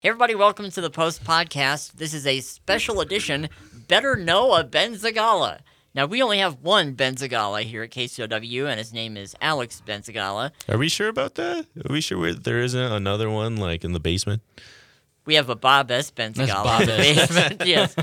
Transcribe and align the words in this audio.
Hey 0.00 0.10
everybody, 0.10 0.36
welcome 0.36 0.70
to 0.70 0.80
the 0.80 0.90
Post 0.90 1.24
Podcast. 1.24 1.94
This 1.94 2.14
is 2.14 2.24
a 2.24 2.38
special 2.38 3.00
edition, 3.00 3.48
Better 3.88 4.14
Know 4.14 4.54
a 4.54 4.62
Benzegala. 4.62 5.58
Now, 5.92 6.06
we 6.06 6.22
only 6.22 6.38
have 6.38 6.62
one 6.62 6.94
Benzegala 6.94 7.64
here 7.64 7.82
at 7.82 7.90
KCOW, 7.90 8.68
and 8.68 8.78
his 8.78 8.92
name 8.92 9.16
is 9.16 9.34
Alex 9.40 9.82
Benzegala. 9.84 10.52
Are 10.68 10.78
we 10.78 10.88
sure 10.88 11.08
about 11.08 11.34
that? 11.34 11.66
Are 11.84 11.92
we 11.92 12.00
sure 12.00 12.32
there 12.32 12.60
isn't 12.60 12.80
another 12.80 13.28
one 13.28 13.56
like 13.56 13.82
in 13.82 13.92
the 13.92 13.98
basement? 13.98 14.40
We 15.24 15.34
have 15.34 15.48
a 15.48 15.56
Bob 15.56 15.90
S. 15.90 16.12
Benzegala 16.12 16.82
in 16.82 16.86
the 16.86 16.96
basement. 16.96 17.62
yes. 17.66 17.96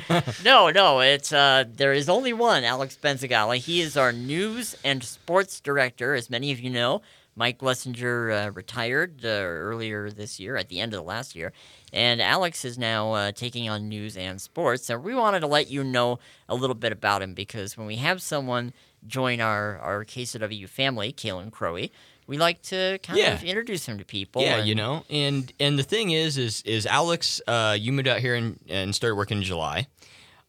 No, 0.43 0.71
no, 0.71 0.99
it's 0.99 1.31
uh, 1.31 1.63
there 1.65 1.93
is 1.93 2.09
only 2.09 2.33
one 2.33 2.65
Alex 2.65 2.99
Benzegala. 3.01 3.55
He 3.55 3.79
is 3.79 3.95
our 3.95 4.11
news 4.11 4.75
and 4.83 5.01
sports 5.01 5.61
director, 5.61 6.13
as 6.13 6.29
many 6.29 6.51
of 6.51 6.59
you 6.59 6.71
know. 6.71 7.01
Mike 7.35 7.59
Blessinger 7.59 8.47
uh, 8.47 8.51
retired 8.51 9.25
uh, 9.25 9.27
earlier 9.27 10.09
this 10.09 10.39
year, 10.39 10.55
at 10.55 10.69
the 10.69 10.79
end 10.79 10.93
of 10.93 10.97
the 10.99 11.03
last 11.03 11.35
year, 11.35 11.51
and 11.91 12.21
Alex 12.21 12.63
is 12.63 12.77
now 12.77 13.11
uh, 13.11 13.31
taking 13.33 13.67
on 13.69 13.89
news 13.89 14.15
and 14.15 14.41
sports. 14.41 14.85
So 14.85 14.97
we 14.97 15.13
wanted 15.13 15.41
to 15.41 15.47
let 15.47 15.69
you 15.69 15.83
know 15.83 16.19
a 16.47 16.55
little 16.55 16.75
bit 16.75 16.91
about 16.93 17.21
him 17.21 17.33
because 17.33 17.77
when 17.77 17.87
we 17.87 17.97
have 17.97 18.21
someone 18.21 18.73
join 19.05 19.41
our 19.41 19.77
our 19.79 20.05
KCOW 20.05 20.67
family, 20.69 21.11
Kalen 21.11 21.51
Crowe, 21.51 21.87
we 22.27 22.37
like 22.37 22.61
to 22.63 22.99
kind 23.03 23.19
Yeah. 23.19 23.33
of 23.33 23.43
introduce 23.43 23.85
him 23.85 23.97
to 23.99 24.05
people. 24.05 24.41
Yeah, 24.41 24.57
and- 24.59 24.67
you 24.67 24.75
know, 24.75 25.03
and 25.09 25.51
and 25.59 25.77
the 25.77 25.83
thing 25.83 26.11
is, 26.11 26.37
is 26.37 26.61
is 26.63 26.85
Alex, 26.85 27.41
uh, 27.47 27.75
you 27.79 27.91
moved 27.91 28.07
out 28.07 28.19
here 28.19 28.35
and, 28.35 28.59
and 28.69 28.95
started 28.95 29.15
working 29.15 29.37
in 29.39 29.43
July, 29.43 29.87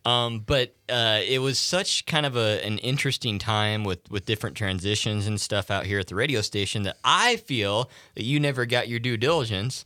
um, 0.06 0.38
but 0.38 0.72
uh, 0.88 1.20
it 1.26 1.40
was 1.40 1.58
such 1.58 2.06
kind 2.06 2.24
of 2.24 2.36
a 2.36 2.64
an 2.64 2.78
interesting 2.78 3.40
time 3.40 3.82
with 3.82 4.08
with 4.08 4.24
different 4.24 4.56
transitions 4.56 5.26
and 5.26 5.40
stuff 5.40 5.68
out 5.68 5.84
here 5.84 5.98
at 5.98 6.06
the 6.06 6.14
radio 6.14 6.40
station 6.40 6.84
that 6.84 6.96
I 7.04 7.36
feel 7.36 7.90
that 8.14 8.22
you 8.22 8.38
never 8.38 8.66
got 8.66 8.88
your 8.88 9.00
due 9.00 9.16
diligence. 9.16 9.84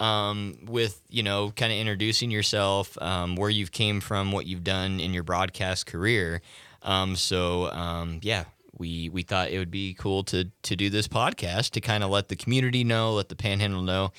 Um, 0.00 0.56
with 0.66 1.02
you 1.10 1.22
know, 1.22 1.52
kind 1.54 1.70
of 1.70 1.78
introducing 1.78 2.30
yourself, 2.30 2.96
um, 3.02 3.36
where 3.36 3.50
you've 3.50 3.70
came 3.70 4.00
from, 4.00 4.32
what 4.32 4.46
you've 4.46 4.64
done 4.64 4.98
in 4.98 5.12
your 5.12 5.22
broadcast 5.22 5.84
career. 5.84 6.40
Um, 6.82 7.16
so 7.16 7.70
um, 7.70 8.18
yeah, 8.22 8.44
we 8.78 9.10
we 9.10 9.22
thought 9.22 9.50
it 9.50 9.58
would 9.58 9.70
be 9.70 9.94
cool 9.94 10.24
to 10.24 10.50
to 10.62 10.74
do 10.74 10.88
this 10.88 11.06
podcast 11.06 11.72
to 11.72 11.82
kind 11.82 12.02
of 12.02 12.10
let 12.10 12.28
the 12.28 12.36
community 12.36 12.82
know, 12.82 13.12
let 13.12 13.28
the 13.28 13.36
Panhandle 13.36 13.82
know 13.82 14.10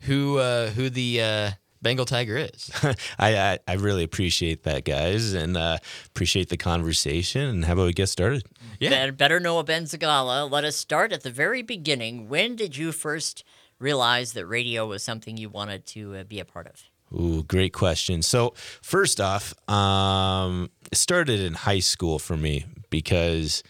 who 0.00 0.38
uh, 0.38 0.70
who 0.70 0.88
the 0.90 1.20
uh, 1.20 1.50
Bengal 1.86 2.04
Tiger 2.04 2.36
is. 2.36 2.70
I, 3.18 3.36
I 3.36 3.58
I 3.68 3.74
really 3.74 4.02
appreciate 4.02 4.64
that, 4.64 4.84
guys, 4.84 5.34
and 5.34 5.56
uh, 5.56 5.78
appreciate 6.06 6.48
the 6.48 6.56
conversation. 6.56 7.42
And 7.42 7.64
how 7.64 7.74
about 7.74 7.86
we 7.86 7.92
get 7.92 8.08
started? 8.08 8.42
Yeah. 8.80 8.90
Bet- 8.90 9.16
better 9.16 9.38
know 9.38 9.60
a 9.60 9.64
Benzegala. 9.64 10.50
Let 10.50 10.64
us 10.64 10.74
start 10.74 11.12
at 11.12 11.22
the 11.22 11.30
very 11.30 11.62
beginning. 11.62 12.28
When 12.28 12.56
did 12.56 12.76
you 12.76 12.90
first 12.90 13.44
realize 13.78 14.32
that 14.32 14.46
radio 14.46 14.86
was 14.86 15.04
something 15.04 15.36
you 15.36 15.48
wanted 15.48 15.86
to 15.86 16.16
uh, 16.16 16.24
be 16.24 16.40
a 16.40 16.44
part 16.44 16.66
of? 16.66 16.82
Ooh, 17.16 17.44
great 17.44 17.72
question. 17.72 18.20
So 18.22 18.54
first 18.82 19.20
off, 19.20 19.54
um, 19.70 20.70
it 20.90 20.98
started 20.98 21.38
in 21.38 21.54
high 21.54 21.78
school 21.78 22.18
for 22.18 22.36
me 22.36 22.64
because 22.90 23.62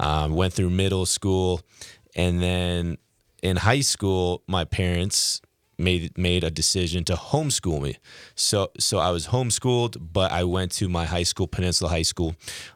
um, 0.00 0.32
went 0.34 0.54
through 0.54 0.70
middle 0.70 1.04
school, 1.04 1.60
and 2.16 2.40
then 2.40 2.96
in 3.42 3.56
high 3.56 3.80
school, 3.82 4.42
my 4.46 4.64
parents 4.64 5.42
made 5.78 6.16
made 6.18 6.44
a 6.44 6.50
decision 6.50 7.04
to 7.04 7.14
homeschool 7.14 7.80
me. 7.80 7.96
So 8.34 8.70
so 8.78 8.98
I 8.98 9.10
was 9.10 9.28
homeschooled, 9.28 9.96
but 10.12 10.32
I 10.32 10.44
went 10.44 10.72
to 10.72 10.88
my 10.88 11.04
high 11.04 11.22
school, 11.22 11.46
Peninsula 11.46 11.90
High 11.90 12.02
School, 12.02 12.34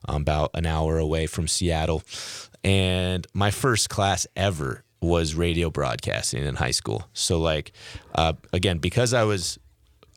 um, 0.08 0.22
about 0.22 0.50
an 0.54 0.66
hour 0.66 0.98
away 0.98 1.26
from 1.26 1.48
Seattle, 1.48 2.02
and 2.62 3.26
my 3.34 3.50
first 3.50 3.88
class 3.88 4.26
ever 4.36 4.84
was 5.00 5.34
radio 5.34 5.68
broadcasting 5.68 6.44
in 6.44 6.54
high 6.54 6.70
school. 6.70 7.08
So 7.12 7.40
like, 7.40 7.72
uh, 8.14 8.34
again, 8.52 8.78
because 8.78 9.12
I 9.12 9.24
was 9.24 9.58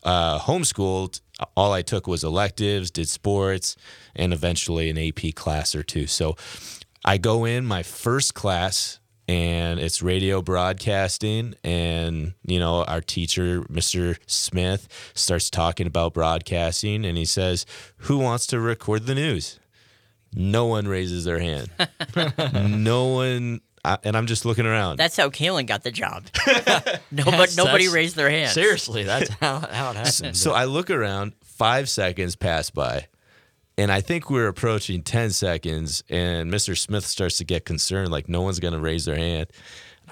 uh, 0.04 0.38
homeschooled, 0.38 1.20
all 1.56 1.72
I 1.72 1.82
took 1.82 2.06
was 2.06 2.22
electives, 2.22 2.92
did 2.92 3.08
sports, 3.08 3.76
and 4.14 4.32
eventually 4.32 4.88
an 4.88 4.96
AP 4.96 5.34
class 5.34 5.74
or 5.74 5.82
two. 5.82 6.06
So 6.06 6.36
I 7.04 7.18
go 7.18 7.44
in 7.44 7.66
my 7.66 7.82
first 7.82 8.34
class 8.34 9.00
and 9.28 9.80
it's 9.80 10.02
radio 10.02 10.40
broadcasting 10.42 11.54
and 11.64 12.34
you 12.44 12.58
know 12.58 12.84
our 12.84 13.00
teacher 13.00 13.62
Mr. 13.62 14.16
Smith 14.26 14.88
starts 15.14 15.50
talking 15.50 15.86
about 15.86 16.14
broadcasting 16.14 17.04
and 17.04 17.18
he 17.18 17.24
says 17.24 17.66
who 17.98 18.18
wants 18.18 18.46
to 18.46 18.60
record 18.60 19.06
the 19.06 19.14
news 19.14 19.58
no 20.34 20.66
one 20.66 20.86
raises 20.86 21.24
their 21.24 21.38
hand 21.40 21.70
no 22.70 23.06
one 23.08 23.60
I, 23.84 23.98
and 24.02 24.16
I'm 24.16 24.26
just 24.26 24.44
looking 24.44 24.66
around 24.66 24.96
That's 24.98 25.16
how 25.16 25.30
Kalen 25.30 25.66
got 25.66 25.84
the 25.84 25.92
job. 25.92 26.24
no, 26.46 27.24
but 27.24 27.30
That's- 27.30 27.56
nobody 27.56 27.84
that's- 27.86 27.94
raid 27.94 28.10
their 28.10 28.28
hand 28.30 28.50
Seriously, 28.50 29.04
that's 29.04 29.30
how, 29.34 29.60
how 29.60 29.90
it 29.92 29.96
happened. 29.96 30.36
So 30.36 30.52
I 30.52 30.64
look 30.64 30.90
around, 30.90 31.34
five 31.44 31.88
seconds 31.88 32.34
pass 32.34 32.68
by, 32.70 33.06
and 33.78 33.92
I 33.92 34.00
think 34.00 34.30
we're 34.30 34.48
approaching 34.48 35.02
10 35.02 35.30
seconds, 35.30 36.02
and 36.08 36.50
Mr. 36.50 36.76
Smith 36.76 37.04
starts 37.04 37.38
to 37.38 37.44
get 37.44 37.64
concerned, 37.64 38.10
like 38.10 38.28
no 38.28 38.42
one's 38.42 38.60
going 38.60 38.74
to 38.74 38.80
raise 38.80 39.04
their 39.04 39.16
hand. 39.16 39.48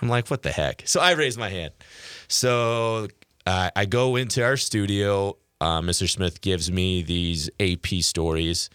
I'm 0.03 0.09
like, 0.09 0.29
what 0.31 0.43
the 0.43 0.51
heck? 0.51 0.83
So 0.87 1.01
I 1.01 1.13
raise 1.13 1.39
my 1.39 1.49
hand. 1.49 1.73
So 2.29 3.09
uh, 3.47 3.71
I 3.75 3.85
go 3.87 4.17
into 4.17 4.43
our 4.43 4.57
studio. 4.57 5.37
Uh, 5.61 5.81
Mr. 5.81 6.09
Smith 6.09 6.41
gives 6.41 6.71
me 6.71 7.03
these 7.03 7.49
AP 7.61 7.87
stories, 8.01 8.69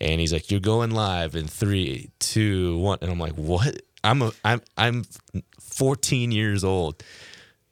and 0.00 0.20
he's 0.20 0.32
like, 0.32 0.50
"You're 0.50 0.60
going 0.60 0.92
live 0.92 1.34
in 1.34 1.46
three, 1.46 2.10
two, 2.20 2.78
one," 2.78 2.98
and 3.02 3.10
I'm 3.10 3.18
like, 3.18 3.34
"What?" 3.34 3.82
I'm 4.04 4.22
a, 4.22 4.32
I'm 4.44 4.60
I'm 4.76 5.04
14 5.60 6.32
years 6.32 6.64
old. 6.64 7.02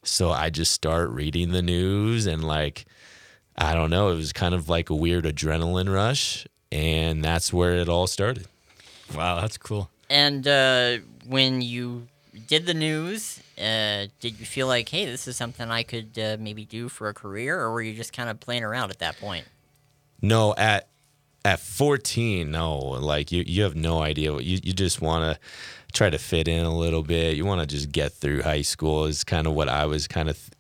So 0.03 0.31
I 0.31 0.51
just 0.51 0.73
start 0.73 1.11
reading 1.11 1.53
the 1.53 1.63
news 1.63 2.27
and 2.27 2.43
like 2.43 2.87
I 3.57 3.75
don't 3.75 3.91
know, 3.91 4.09
it 4.09 4.17
was 4.17 4.33
kind 4.33 4.55
of 4.55 4.69
like 4.69 4.89
a 4.89 4.95
weird 4.95 5.25
adrenaline 5.25 5.93
rush 5.93 6.47
and 6.73 7.25
that's 7.25 7.53
where 7.53 7.73
it 7.73 7.89
all 7.89 8.07
started. 8.07 8.47
wow, 9.15 9.41
that's 9.41 9.59
cool. 9.59 9.91
And 10.09 10.47
uh, 10.47 10.99
when 11.27 11.63
you 11.63 12.09
did 12.47 12.67
the 12.67 12.75
news, 12.75 13.41
uh, 13.59 14.07
did 14.21 14.39
you 14.39 14.47
feel 14.47 14.67
like, 14.67 14.89
hey, 14.89 15.07
this 15.07 15.29
is 15.29 15.37
something 15.37 15.71
I 15.71 15.83
could 15.83 16.19
uh, 16.19 16.37
maybe 16.41 16.65
do 16.65 16.89
for 16.89 17.09
a 17.09 17.15
career, 17.15 17.61
or 17.61 17.73
were 17.73 17.83
you 17.83 17.95
just 17.95 18.13
kind 18.13 18.29
of 18.29 18.41
playing 18.41 18.65
around 18.65 18.91
at 18.91 18.99
that 18.99 19.19
point? 19.21 19.47
No, 20.23 20.55
at 20.57 20.89
at 21.45 21.61
14, 21.61 22.51
no, 22.51 22.77
like 22.79 23.33
you 23.33 23.45
you 23.47 23.63
have 23.63 23.75
no 23.75 24.03
idea 24.03 24.33
what 24.33 24.45
you 24.45 24.59
you 24.63 24.73
just 24.73 25.01
want 25.01 25.35
to 25.35 25.41
try 25.93 26.11
to 26.11 26.19
fit 26.19 26.49
in 26.49 26.65
a 26.65 26.77
little 26.77 27.03
bit. 27.03 27.37
You 27.37 27.47
want 27.47 27.61
to 27.61 27.67
just 27.67 27.91
get 27.91 28.13
through 28.13 28.43
high 28.43 28.63
school 28.63 29.07
is 29.07 29.25
kind 29.25 29.47
of 29.47 29.55
what 29.55 29.69
I 29.69 29.87
was 29.87 30.07
kind 30.07 30.29
of 30.29 30.51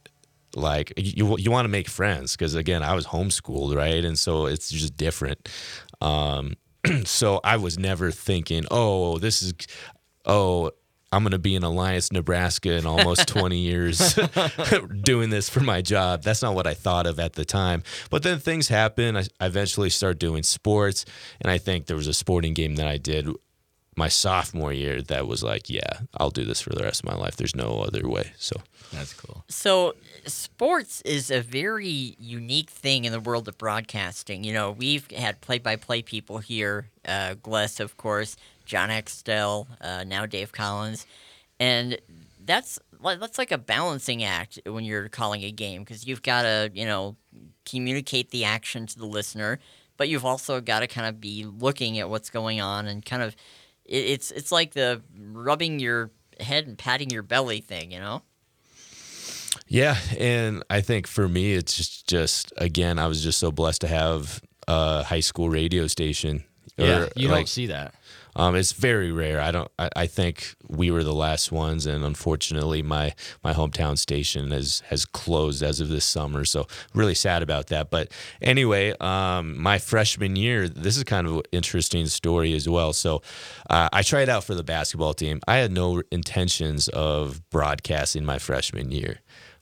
like 0.54 0.92
you 0.96 1.36
you 1.38 1.50
want 1.50 1.64
to 1.64 1.70
make 1.70 1.88
friends 1.88 2.36
because 2.36 2.54
again, 2.54 2.82
I 2.82 2.94
was 2.94 3.06
homeschooled, 3.06 3.76
right? 3.76 4.04
And 4.04 4.18
so 4.18 4.46
it's 4.46 4.70
just 4.70 4.96
different. 4.96 5.48
Um 6.00 6.54
so 7.04 7.40
I 7.44 7.56
was 7.58 7.78
never 7.78 8.10
thinking, 8.10 8.64
"Oh, 8.70 9.18
this 9.18 9.42
is 9.42 9.54
oh, 10.26 10.70
I'm 11.12 11.22
going 11.22 11.32
to 11.32 11.38
be 11.38 11.56
in 11.56 11.64
Alliance, 11.64 12.12
Nebraska 12.12 12.72
in 12.72 12.86
almost 12.86 13.26
20 13.28 13.58
years 13.58 14.18
doing 15.02 15.30
this 15.30 15.48
for 15.48 15.60
my 15.60 15.82
job. 15.82 16.22
That's 16.22 16.42
not 16.42 16.54
what 16.54 16.66
I 16.66 16.74
thought 16.74 17.06
of 17.06 17.18
at 17.18 17.32
the 17.32 17.44
time. 17.44 17.82
But 18.10 18.22
then 18.22 18.38
things 18.38 18.68
happen. 18.68 19.16
I, 19.16 19.24
I 19.40 19.46
eventually 19.46 19.90
start 19.90 20.18
doing 20.18 20.42
sports. 20.42 21.04
And 21.40 21.50
I 21.50 21.58
think 21.58 21.86
there 21.86 21.96
was 21.96 22.06
a 22.06 22.14
sporting 22.14 22.54
game 22.54 22.76
that 22.76 22.86
I 22.86 22.96
did 22.96 23.28
my 23.96 24.08
sophomore 24.08 24.72
year 24.72 25.02
that 25.02 25.26
was 25.26 25.42
like, 25.42 25.68
yeah, 25.68 26.00
I'll 26.16 26.30
do 26.30 26.44
this 26.44 26.60
for 26.60 26.70
the 26.70 26.84
rest 26.84 27.02
of 27.02 27.06
my 27.10 27.16
life. 27.16 27.36
There's 27.36 27.56
no 27.56 27.80
other 27.80 28.08
way. 28.08 28.32
So, 28.38 28.56
That's 28.92 29.12
cool. 29.12 29.44
So, 29.48 29.96
sports 30.26 31.00
is 31.02 31.30
a 31.30 31.40
very 31.40 32.16
unique 32.18 32.70
thing 32.70 33.04
in 33.04 33.12
the 33.12 33.20
world 33.20 33.48
of 33.48 33.58
broadcasting. 33.58 34.44
You 34.44 34.52
know, 34.52 34.70
we've 34.72 35.10
had 35.10 35.40
play-by-play 35.40 36.02
people 36.02 36.38
here, 36.38 36.90
uh, 37.06 37.34
Gless, 37.42 37.80
of 37.80 37.96
course, 37.96 38.36
John 38.64 38.88
Extell, 38.88 39.66
uh, 39.80 40.04
now 40.04 40.26
Dave 40.26 40.52
Collins, 40.52 41.06
and 41.58 41.98
that's 42.44 42.78
that's 43.02 43.38
like 43.38 43.50
a 43.50 43.58
balancing 43.58 44.22
act 44.22 44.60
when 44.66 44.84
you're 44.84 45.08
calling 45.08 45.42
a 45.42 45.50
game 45.50 45.82
because 45.82 46.06
you've 46.06 46.22
got 46.22 46.42
to, 46.42 46.70
you 46.74 46.84
know, 46.84 47.16
communicate 47.64 48.30
the 48.30 48.44
action 48.44 48.86
to 48.86 48.98
the 48.98 49.06
listener, 49.06 49.58
but 49.96 50.08
you've 50.08 50.24
also 50.24 50.60
got 50.60 50.80
to 50.80 50.86
kind 50.86 51.06
of 51.06 51.20
be 51.20 51.44
looking 51.44 51.98
at 51.98 52.10
what's 52.10 52.30
going 52.30 52.60
on 52.60 52.86
and 52.86 53.04
kind 53.04 53.22
of, 53.22 53.34
it, 53.84 53.96
it's 53.96 54.30
it's 54.30 54.52
like 54.52 54.72
the 54.72 55.02
rubbing 55.32 55.78
your 55.78 56.10
head 56.40 56.66
and 56.66 56.78
patting 56.78 57.10
your 57.10 57.22
belly 57.22 57.60
thing, 57.60 57.90
you 57.90 57.98
know. 57.98 58.22
Yeah. 59.66 59.96
And 60.18 60.62
I 60.70 60.80
think 60.80 61.06
for 61.06 61.28
me, 61.28 61.54
it's 61.54 61.76
just, 61.76 62.06
just 62.06 62.52
again, 62.56 62.98
I 62.98 63.06
was 63.06 63.22
just 63.22 63.38
so 63.38 63.50
blessed 63.50 63.82
to 63.82 63.88
have 63.88 64.40
a 64.68 65.02
high 65.02 65.20
school 65.20 65.48
radio 65.48 65.86
station. 65.86 66.44
Yeah, 66.76 67.08
you 67.14 67.28
like, 67.28 67.40
don't 67.40 67.48
see 67.48 67.66
that. 67.66 67.94
Um, 68.36 68.54
it's 68.56 68.72
very 68.72 69.12
rare. 69.12 69.40
I 69.40 69.50
don't. 69.50 69.70
I, 69.78 69.90
I 69.96 70.06
think 70.06 70.54
we 70.68 70.90
were 70.90 71.04
the 71.04 71.14
last 71.14 71.52
ones, 71.52 71.86
and 71.86 72.04
unfortunately, 72.04 72.82
my 72.82 73.14
my 73.44 73.52
hometown 73.52 73.98
station 73.98 74.50
has 74.50 74.82
has 74.88 75.04
closed 75.04 75.62
as 75.62 75.80
of 75.80 75.88
this 75.88 76.04
summer. 76.04 76.44
So 76.44 76.66
really 76.94 77.14
sad 77.14 77.42
about 77.42 77.66
that. 77.68 77.90
But 77.90 78.12
anyway, 78.42 78.94
um, 79.00 79.58
my 79.60 79.78
freshman 79.78 80.36
year, 80.36 80.68
this 80.68 80.96
is 80.96 81.04
kind 81.04 81.26
of 81.26 81.36
an 81.36 81.42
interesting 81.52 82.06
story 82.06 82.54
as 82.54 82.68
well. 82.68 82.92
So 82.92 83.22
uh, 83.68 83.88
I 83.92 84.02
tried 84.02 84.28
out 84.28 84.44
for 84.44 84.54
the 84.54 84.64
basketball 84.64 85.14
team. 85.14 85.40
I 85.48 85.56
had 85.56 85.72
no 85.72 86.02
intentions 86.10 86.88
of 86.88 87.42
broadcasting 87.50 88.24
my 88.24 88.38
freshman 88.38 88.90
year. 88.92 89.20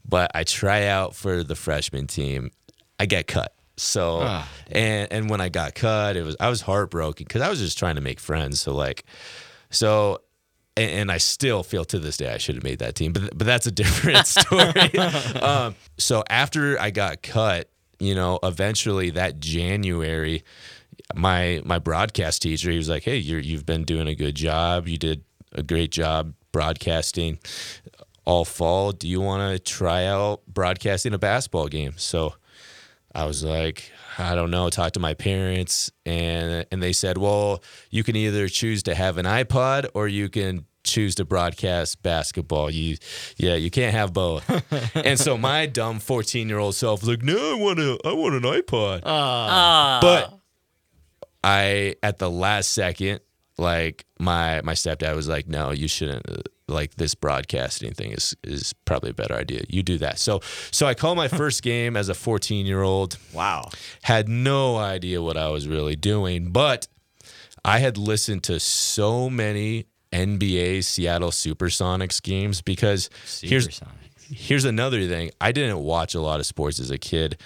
but 0.08 0.30
I 0.34 0.44
try 0.44 0.86
out 0.86 1.14
for 1.14 1.44
the 1.44 1.54
freshman 1.54 2.06
team. 2.06 2.50
I 2.98 3.06
get 3.06 3.26
cut. 3.26 3.52
So 3.80 4.20
Ah. 4.22 4.48
and 4.70 5.12
and 5.12 5.30
when 5.30 5.40
I 5.40 5.48
got 5.48 5.74
cut, 5.74 6.16
it 6.16 6.22
was 6.22 6.36
I 6.40 6.48
was 6.50 6.60
heartbroken 6.62 7.24
because 7.26 7.42
I 7.42 7.48
was 7.48 7.60
just 7.60 7.78
trying 7.78 7.94
to 7.96 8.00
make 8.00 8.20
friends. 8.20 8.60
So 8.60 8.74
like, 8.74 9.04
so 9.70 10.20
and, 10.76 10.90
and 10.90 11.12
I 11.12 11.18
still 11.18 11.62
feel 11.62 11.84
to 11.86 11.98
this 11.98 12.16
day 12.16 12.32
I 12.32 12.38
should 12.38 12.54
have 12.56 12.64
made 12.64 12.78
that 12.80 12.94
team, 12.94 13.12
but 13.12 13.36
but 13.36 13.46
that's 13.46 13.66
a 13.66 13.72
different 13.72 14.26
story. 14.38 14.98
um, 15.40 15.74
so 15.96 16.22
after 16.28 16.78
I 16.80 16.90
got 16.90 17.22
cut, 17.22 17.68
you 17.98 18.14
know, 18.14 18.38
eventually 18.42 19.10
that 19.10 19.40
January, 19.40 20.44
my 21.14 21.60
my 21.64 21.78
broadcast 21.78 22.42
teacher, 22.42 22.70
he 22.70 22.76
was 22.76 22.88
like, 22.88 23.02
"Hey, 23.04 23.16
you're 23.18 23.40
you've 23.40 23.66
been 23.66 23.84
doing 23.84 24.06
a 24.08 24.14
good 24.14 24.34
job. 24.34 24.86
You 24.88 24.98
did 24.98 25.24
a 25.52 25.62
great 25.62 25.90
job 25.90 26.34
broadcasting 26.52 27.38
all 28.24 28.44
fall. 28.44 28.92
Do 28.92 29.08
you 29.08 29.20
want 29.20 29.52
to 29.52 29.58
try 29.58 30.04
out 30.04 30.42
broadcasting 30.46 31.14
a 31.14 31.18
basketball 31.18 31.68
game?" 31.68 31.94
So 31.96 32.34
I 33.14 33.24
was 33.24 33.42
like, 33.42 33.90
I 34.18 34.34
don't 34.34 34.50
know. 34.50 34.68
Talk 34.68 34.92
to 34.92 35.00
my 35.00 35.14
parents, 35.14 35.90
and 36.04 36.66
and 36.70 36.82
they 36.82 36.92
said, 36.92 37.18
well, 37.18 37.62
you 37.90 38.04
can 38.04 38.16
either 38.16 38.48
choose 38.48 38.82
to 38.84 38.94
have 38.94 39.18
an 39.18 39.26
iPod 39.26 39.88
or 39.94 40.08
you 40.08 40.28
can 40.28 40.66
choose 40.84 41.14
to 41.16 41.24
broadcast 41.24 42.02
basketball. 42.02 42.70
You, 42.70 42.96
yeah, 43.36 43.54
you 43.54 43.70
can't 43.70 43.94
have 43.94 44.12
both. 44.12 44.44
and 44.94 45.18
so 45.18 45.38
my 45.38 45.66
dumb 45.66 46.00
fourteen 46.00 46.48
year 46.48 46.58
old 46.58 46.74
self 46.74 47.00
was 47.00 47.08
like, 47.08 47.22
no, 47.22 47.52
I 47.52 47.54
want 47.54 47.78
a, 47.78 47.98
I 48.04 48.12
want 48.12 48.34
an 48.34 48.42
iPod. 48.42 49.02
Ah. 49.04 49.98
but 50.02 50.38
I 51.42 51.96
at 52.02 52.18
the 52.18 52.30
last 52.30 52.72
second, 52.72 53.20
like 53.56 54.04
my 54.18 54.60
my 54.62 54.74
stepdad 54.74 55.14
was 55.14 55.28
like, 55.28 55.48
no, 55.48 55.70
you 55.70 55.88
shouldn't. 55.88 56.26
Like 56.68 56.96
this 56.96 57.14
broadcasting 57.14 57.94
thing 57.94 58.12
is 58.12 58.36
is 58.44 58.74
probably 58.84 59.10
a 59.10 59.14
better 59.14 59.34
idea. 59.34 59.62
You 59.68 59.82
do 59.82 59.98
that. 59.98 60.18
So 60.18 60.40
so 60.70 60.86
I 60.86 60.94
call 60.94 61.14
my 61.14 61.28
first 61.40 61.62
game 61.62 61.96
as 61.96 62.08
a 62.08 62.14
14 62.14 62.66
year 62.66 62.82
old 62.82 63.16
Wow. 63.32 63.70
had 64.02 64.28
no 64.28 64.76
idea 64.76 65.22
what 65.22 65.36
I 65.36 65.48
was 65.48 65.66
really 65.66 65.96
doing, 65.96 66.50
but 66.50 66.86
I 67.64 67.78
had 67.78 67.96
listened 67.98 68.42
to 68.44 68.60
so 68.60 69.28
many 69.28 69.86
NBA 70.12 70.84
Seattle 70.84 71.30
Supersonics 71.30 72.22
games 72.22 72.62
because 72.62 73.10
here's 73.42 73.80
here's 74.30 74.64
another 74.64 75.06
thing. 75.08 75.30
I 75.40 75.52
didn't 75.52 75.78
watch 75.78 76.14
a 76.14 76.20
lot 76.20 76.38
of 76.40 76.46
sports 76.46 76.78
as 76.80 76.90
a 76.90 76.98
kid 76.98 77.38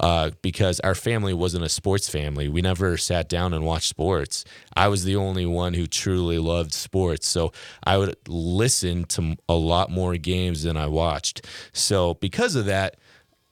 uh, 0.00 0.30
because 0.40 0.80
our 0.80 0.94
family 0.94 1.34
wasn't 1.34 1.62
a 1.62 1.68
sports 1.68 2.08
family. 2.08 2.48
We 2.48 2.62
never 2.62 2.96
sat 2.96 3.28
down 3.28 3.52
and 3.52 3.66
watched 3.66 3.88
sports. 3.88 4.44
I 4.74 4.88
was 4.88 5.04
the 5.04 5.16
only 5.16 5.44
one 5.44 5.74
who 5.74 5.86
truly 5.86 6.38
loved 6.38 6.72
sports. 6.72 7.26
So 7.26 7.52
I 7.84 7.98
would 7.98 8.16
listen 8.26 9.04
to 9.04 9.36
a 9.48 9.54
lot 9.54 9.90
more 9.90 10.16
games 10.16 10.62
than 10.62 10.78
I 10.78 10.86
watched. 10.86 11.46
So 11.74 12.14
because 12.14 12.56
of 12.56 12.64
that, 12.64 12.96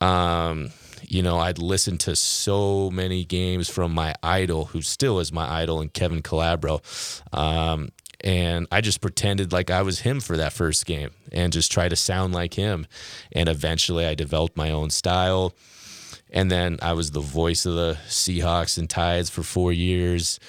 um, 0.01 0.71
you 1.03 1.21
know, 1.21 1.37
I'd 1.37 1.59
listened 1.59 1.99
to 2.01 2.15
so 2.15 2.89
many 2.89 3.25
games 3.25 3.69
from 3.69 3.93
my 3.93 4.15
idol, 4.23 4.65
who 4.65 4.81
still 4.81 5.19
is 5.19 5.31
my 5.31 5.47
idol, 5.61 5.81
and 5.81 5.93
Kevin 5.93 6.23
Calabro. 6.23 6.81
Um, 7.31 7.89
and 8.21 8.67
I 8.71 8.81
just 8.81 9.01
pretended 9.01 9.53
like 9.53 9.69
I 9.69 9.83
was 9.83 9.99
him 9.99 10.19
for 10.19 10.35
that 10.37 10.51
first 10.51 10.85
game 10.85 11.11
and 11.31 11.53
just 11.53 11.71
try 11.71 11.87
to 11.89 11.95
sound 11.95 12.33
like 12.33 12.55
him. 12.55 12.87
And 13.31 13.47
eventually 13.47 14.05
I 14.05 14.15
developed 14.15 14.57
my 14.57 14.71
own 14.71 14.89
style. 14.89 15.53
And 16.31 16.51
then 16.51 16.77
I 16.81 16.93
was 16.93 17.11
the 17.11 17.21
voice 17.21 17.65
of 17.65 17.73
the 17.75 17.97
Seahawks 18.07 18.77
and 18.77 18.89
Tides 18.89 19.29
for 19.29 19.43
four 19.43 19.71
years. 19.73 20.39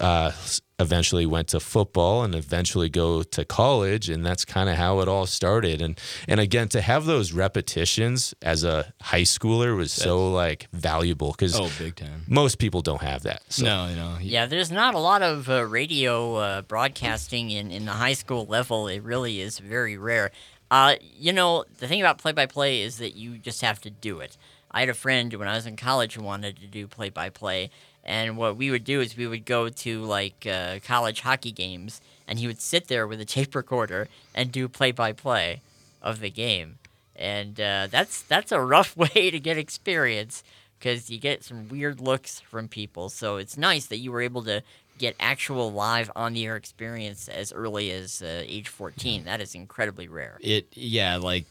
Uh, 0.00 0.32
eventually 0.80 1.24
went 1.24 1.46
to 1.46 1.60
football 1.60 2.24
and 2.24 2.34
eventually 2.34 2.88
go 2.88 3.22
to 3.22 3.44
college, 3.44 4.08
and 4.08 4.26
that's 4.26 4.44
kind 4.44 4.68
of 4.68 4.76
how 4.76 4.98
it 5.00 5.06
all 5.08 5.24
started. 5.24 5.80
And 5.80 5.98
and 6.26 6.40
again, 6.40 6.68
to 6.70 6.80
have 6.80 7.04
those 7.06 7.32
repetitions 7.32 8.34
as 8.42 8.64
a 8.64 8.92
high 9.00 9.22
schooler 9.22 9.76
was 9.76 9.92
so 9.92 10.30
like 10.32 10.66
valuable 10.72 11.30
because 11.30 11.58
Oh, 11.58 11.70
big 11.78 11.94
time. 11.94 12.24
most 12.26 12.58
people 12.58 12.82
don't 12.82 13.02
have 13.02 13.22
that. 13.22 13.42
So. 13.48 13.64
No, 13.64 13.94
no. 13.94 14.18
Yeah, 14.20 14.46
there's 14.46 14.72
not 14.72 14.94
a 14.94 14.98
lot 14.98 15.22
of 15.22 15.48
uh, 15.48 15.64
radio 15.64 16.34
uh, 16.36 16.62
broadcasting 16.62 17.50
in, 17.50 17.70
in 17.70 17.84
the 17.84 17.92
high 17.92 18.14
school 18.14 18.44
level. 18.46 18.88
It 18.88 19.02
really 19.02 19.40
is 19.40 19.60
very 19.60 19.96
rare. 19.96 20.32
Uh, 20.72 20.96
you 21.00 21.32
know, 21.32 21.64
the 21.78 21.86
thing 21.86 22.00
about 22.00 22.18
play 22.18 22.32
by 22.32 22.46
play 22.46 22.80
is 22.82 22.98
that 22.98 23.14
you 23.14 23.38
just 23.38 23.60
have 23.62 23.80
to 23.82 23.90
do 23.90 24.18
it. 24.18 24.36
I 24.74 24.80
had 24.80 24.88
a 24.88 24.94
friend 24.94 25.32
when 25.32 25.46
I 25.46 25.54
was 25.54 25.66
in 25.66 25.76
college 25.76 26.14
who 26.14 26.22
wanted 26.22 26.58
to 26.58 26.66
do 26.66 26.88
play 26.88 27.08
by 27.08 27.30
play, 27.30 27.70
and 28.02 28.36
what 28.36 28.56
we 28.56 28.72
would 28.72 28.82
do 28.82 29.00
is 29.00 29.16
we 29.16 29.28
would 29.28 29.44
go 29.44 29.68
to 29.68 30.02
like 30.02 30.46
uh, 30.50 30.80
college 30.84 31.20
hockey 31.20 31.52
games, 31.52 32.00
and 32.26 32.40
he 32.40 32.48
would 32.48 32.60
sit 32.60 32.88
there 32.88 33.06
with 33.06 33.20
a 33.20 33.24
tape 33.36 33.54
recorder 33.54 34.08
and 34.34 34.50
do 34.50 34.68
play 34.68 34.90
by 34.90 35.12
play 35.12 35.60
of 36.02 36.18
the 36.18 36.28
game. 36.28 36.78
And 37.14 37.60
uh, 37.60 37.86
that's 37.88 38.20
that's 38.22 38.50
a 38.50 38.60
rough 38.60 38.96
way 39.14 39.30
to 39.30 39.38
get 39.38 39.56
experience 39.56 40.42
because 40.78 41.08
you 41.08 41.18
get 41.18 41.44
some 41.44 41.68
weird 41.68 42.00
looks 42.00 42.40
from 42.40 42.66
people. 42.66 43.08
So 43.08 43.36
it's 43.36 43.56
nice 43.56 43.86
that 43.86 43.98
you 43.98 44.10
were 44.10 44.22
able 44.22 44.42
to 44.42 44.64
get 44.98 45.14
actual 45.20 45.72
live 45.72 46.10
on 46.16 46.34
the 46.34 46.46
air 46.46 46.56
experience 46.56 47.28
as 47.28 47.52
early 47.52 47.90
as 47.92 48.22
uh, 48.22 48.42
age 48.44 48.68
14. 48.68 49.24
That 49.24 49.40
is 49.40 49.54
incredibly 49.54 50.08
rare. 50.08 50.38
It 50.40 50.66
yeah, 50.72 51.16
like 51.16 51.46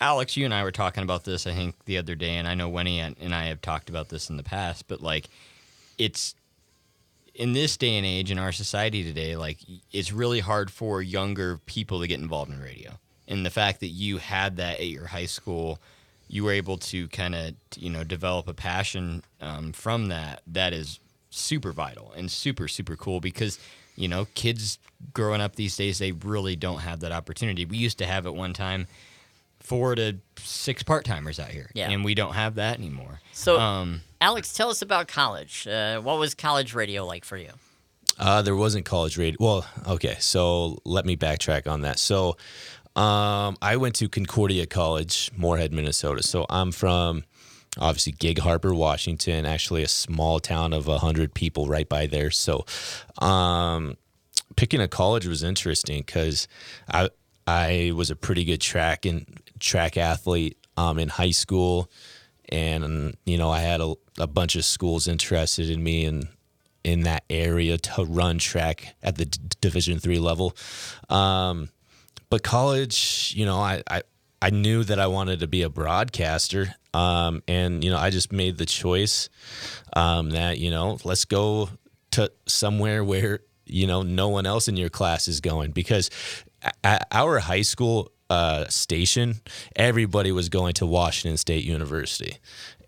Alex, 0.00 0.36
you 0.36 0.44
and 0.44 0.54
I 0.54 0.62
were 0.62 0.72
talking 0.72 1.02
about 1.02 1.24
this 1.24 1.46
I 1.46 1.52
think 1.52 1.74
the 1.84 1.98
other 1.98 2.14
day, 2.14 2.36
and 2.36 2.48
I 2.48 2.54
know 2.54 2.68
Winnie 2.68 3.00
and 3.00 3.34
I 3.34 3.44
have 3.46 3.60
talked 3.60 3.88
about 3.88 4.08
this 4.08 4.30
in 4.30 4.36
the 4.36 4.42
past, 4.42 4.88
but 4.88 5.00
like 5.00 5.28
it's 5.98 6.34
in 7.34 7.52
this 7.52 7.76
day 7.76 7.96
and 7.96 8.04
age 8.04 8.30
in 8.30 8.38
our 8.38 8.52
society 8.52 9.04
today, 9.04 9.36
like 9.36 9.58
it's 9.92 10.12
really 10.12 10.40
hard 10.40 10.70
for 10.70 11.00
younger 11.00 11.58
people 11.66 12.00
to 12.00 12.06
get 12.06 12.20
involved 12.20 12.52
in 12.52 12.60
radio. 12.60 12.98
And 13.28 13.46
the 13.46 13.50
fact 13.50 13.80
that 13.80 13.88
you 13.88 14.18
had 14.18 14.56
that 14.56 14.80
at 14.80 14.86
your 14.86 15.06
high 15.06 15.26
school, 15.26 15.78
you 16.28 16.44
were 16.44 16.52
able 16.52 16.78
to 16.78 17.08
kind 17.08 17.34
of 17.34 17.54
you 17.76 17.90
know 17.90 18.04
develop 18.04 18.48
a 18.48 18.54
passion 18.54 19.22
um, 19.40 19.72
from 19.72 20.08
that. 20.08 20.42
That 20.46 20.72
is 20.72 20.98
super 21.30 21.72
vital 21.72 22.12
and 22.16 22.30
super 22.30 22.68
super 22.68 22.96
cool 22.96 23.20
because 23.20 23.58
you 23.96 24.08
know 24.08 24.26
kids 24.34 24.78
growing 25.12 25.40
up 25.40 25.56
these 25.56 25.76
days 25.76 25.98
they 25.98 26.12
really 26.12 26.56
don't 26.56 26.80
have 26.80 27.00
that 27.00 27.12
opportunity. 27.12 27.64
We 27.64 27.76
used 27.76 27.98
to 27.98 28.06
have 28.06 28.26
at 28.26 28.34
one 28.34 28.52
time 28.52 28.86
four 29.68 29.94
to 29.94 30.16
six 30.38 30.82
part 30.82 31.04
timers 31.04 31.38
out 31.38 31.50
here, 31.50 31.70
Yeah. 31.74 31.90
and 31.90 32.04
we 32.04 32.14
don't 32.14 32.32
have 32.34 32.54
that 32.56 32.78
anymore. 32.78 33.20
So, 33.32 33.60
um, 33.60 34.00
Alex, 34.20 34.52
tell 34.52 34.70
us 34.70 34.82
about 34.82 35.06
college. 35.08 35.66
Uh, 35.68 36.00
what 36.00 36.18
was 36.18 36.34
college 36.34 36.74
radio 36.74 37.04
like 37.06 37.24
for 37.24 37.36
you? 37.36 37.50
Uh, 38.18 38.42
there 38.42 38.56
wasn't 38.56 38.84
college 38.84 39.16
radio. 39.18 39.36
Well, 39.38 39.66
okay, 39.86 40.16
so 40.18 40.78
let 40.84 41.04
me 41.06 41.16
backtrack 41.16 41.66
on 41.70 41.82
that. 41.82 41.98
So, 41.98 42.36
um, 42.96 43.56
I 43.62 43.76
went 43.76 43.94
to 43.96 44.08
Concordia 44.08 44.66
College, 44.66 45.30
Moorhead, 45.36 45.72
Minnesota. 45.72 46.22
So 46.22 46.46
I'm 46.50 46.72
from 46.72 47.24
obviously 47.78 48.12
Gig 48.12 48.38
Harbor, 48.40 48.74
Washington, 48.74 49.46
actually 49.46 49.84
a 49.84 49.88
small 49.88 50.40
town 50.40 50.72
of 50.72 50.86
hundred 50.86 51.32
people 51.34 51.68
right 51.68 51.88
by 51.88 52.06
there. 52.06 52.30
So, 52.32 52.64
um, 53.18 53.96
picking 54.56 54.80
a 54.80 54.88
college 54.88 55.26
was 55.26 55.42
interesting 55.44 55.98
because 56.04 56.48
I 56.90 57.10
I 57.46 57.92
was 57.94 58.10
a 58.10 58.16
pretty 58.16 58.44
good 58.44 58.60
track 58.60 59.06
and 59.06 59.40
track 59.58 59.96
athlete 59.96 60.56
um, 60.76 60.98
in 60.98 61.08
high 61.08 61.30
school, 61.30 61.90
and 62.48 63.16
you 63.26 63.38
know 63.38 63.50
I 63.50 63.60
had 63.60 63.80
a, 63.80 63.94
a 64.18 64.26
bunch 64.26 64.56
of 64.56 64.64
schools 64.64 65.08
interested 65.08 65.70
in 65.70 65.82
me 65.82 66.04
and 66.04 66.28
in 66.84 67.02
that 67.02 67.24
area 67.28 67.76
to 67.76 68.04
run 68.04 68.38
track 68.38 68.94
at 69.02 69.16
the 69.16 69.26
D- 69.26 69.38
Division 69.60 69.98
three 69.98 70.18
level. 70.18 70.56
Um, 71.08 71.68
but 72.30 72.42
college, 72.42 73.32
you 73.36 73.44
know, 73.46 73.58
I, 73.58 73.82
I 73.90 74.02
I 74.40 74.50
knew 74.50 74.84
that 74.84 75.00
I 75.00 75.08
wanted 75.08 75.40
to 75.40 75.48
be 75.48 75.62
a 75.62 75.68
broadcaster, 75.68 76.74
um, 76.94 77.42
and 77.48 77.82
you 77.82 77.90
know, 77.90 77.98
I 77.98 78.10
just 78.10 78.32
made 78.32 78.58
the 78.58 78.66
choice 78.66 79.28
um, 79.94 80.30
that 80.30 80.58
you 80.58 80.70
know, 80.70 80.98
let's 81.04 81.24
go 81.24 81.68
to 82.12 82.30
somewhere 82.46 83.02
where 83.04 83.40
you 83.66 83.86
know 83.86 84.02
no 84.02 84.28
one 84.28 84.46
else 84.46 84.68
in 84.68 84.76
your 84.76 84.90
class 84.90 85.28
is 85.28 85.40
going. 85.40 85.72
Because 85.72 86.10
at 86.84 87.06
our 87.10 87.38
high 87.38 87.62
school 87.62 88.12
uh, 88.30 88.66
station, 88.68 89.36
everybody 89.76 90.32
was 90.32 90.48
going 90.48 90.74
to 90.74 90.86
Washington 90.86 91.36
State 91.36 91.64
University, 91.64 92.36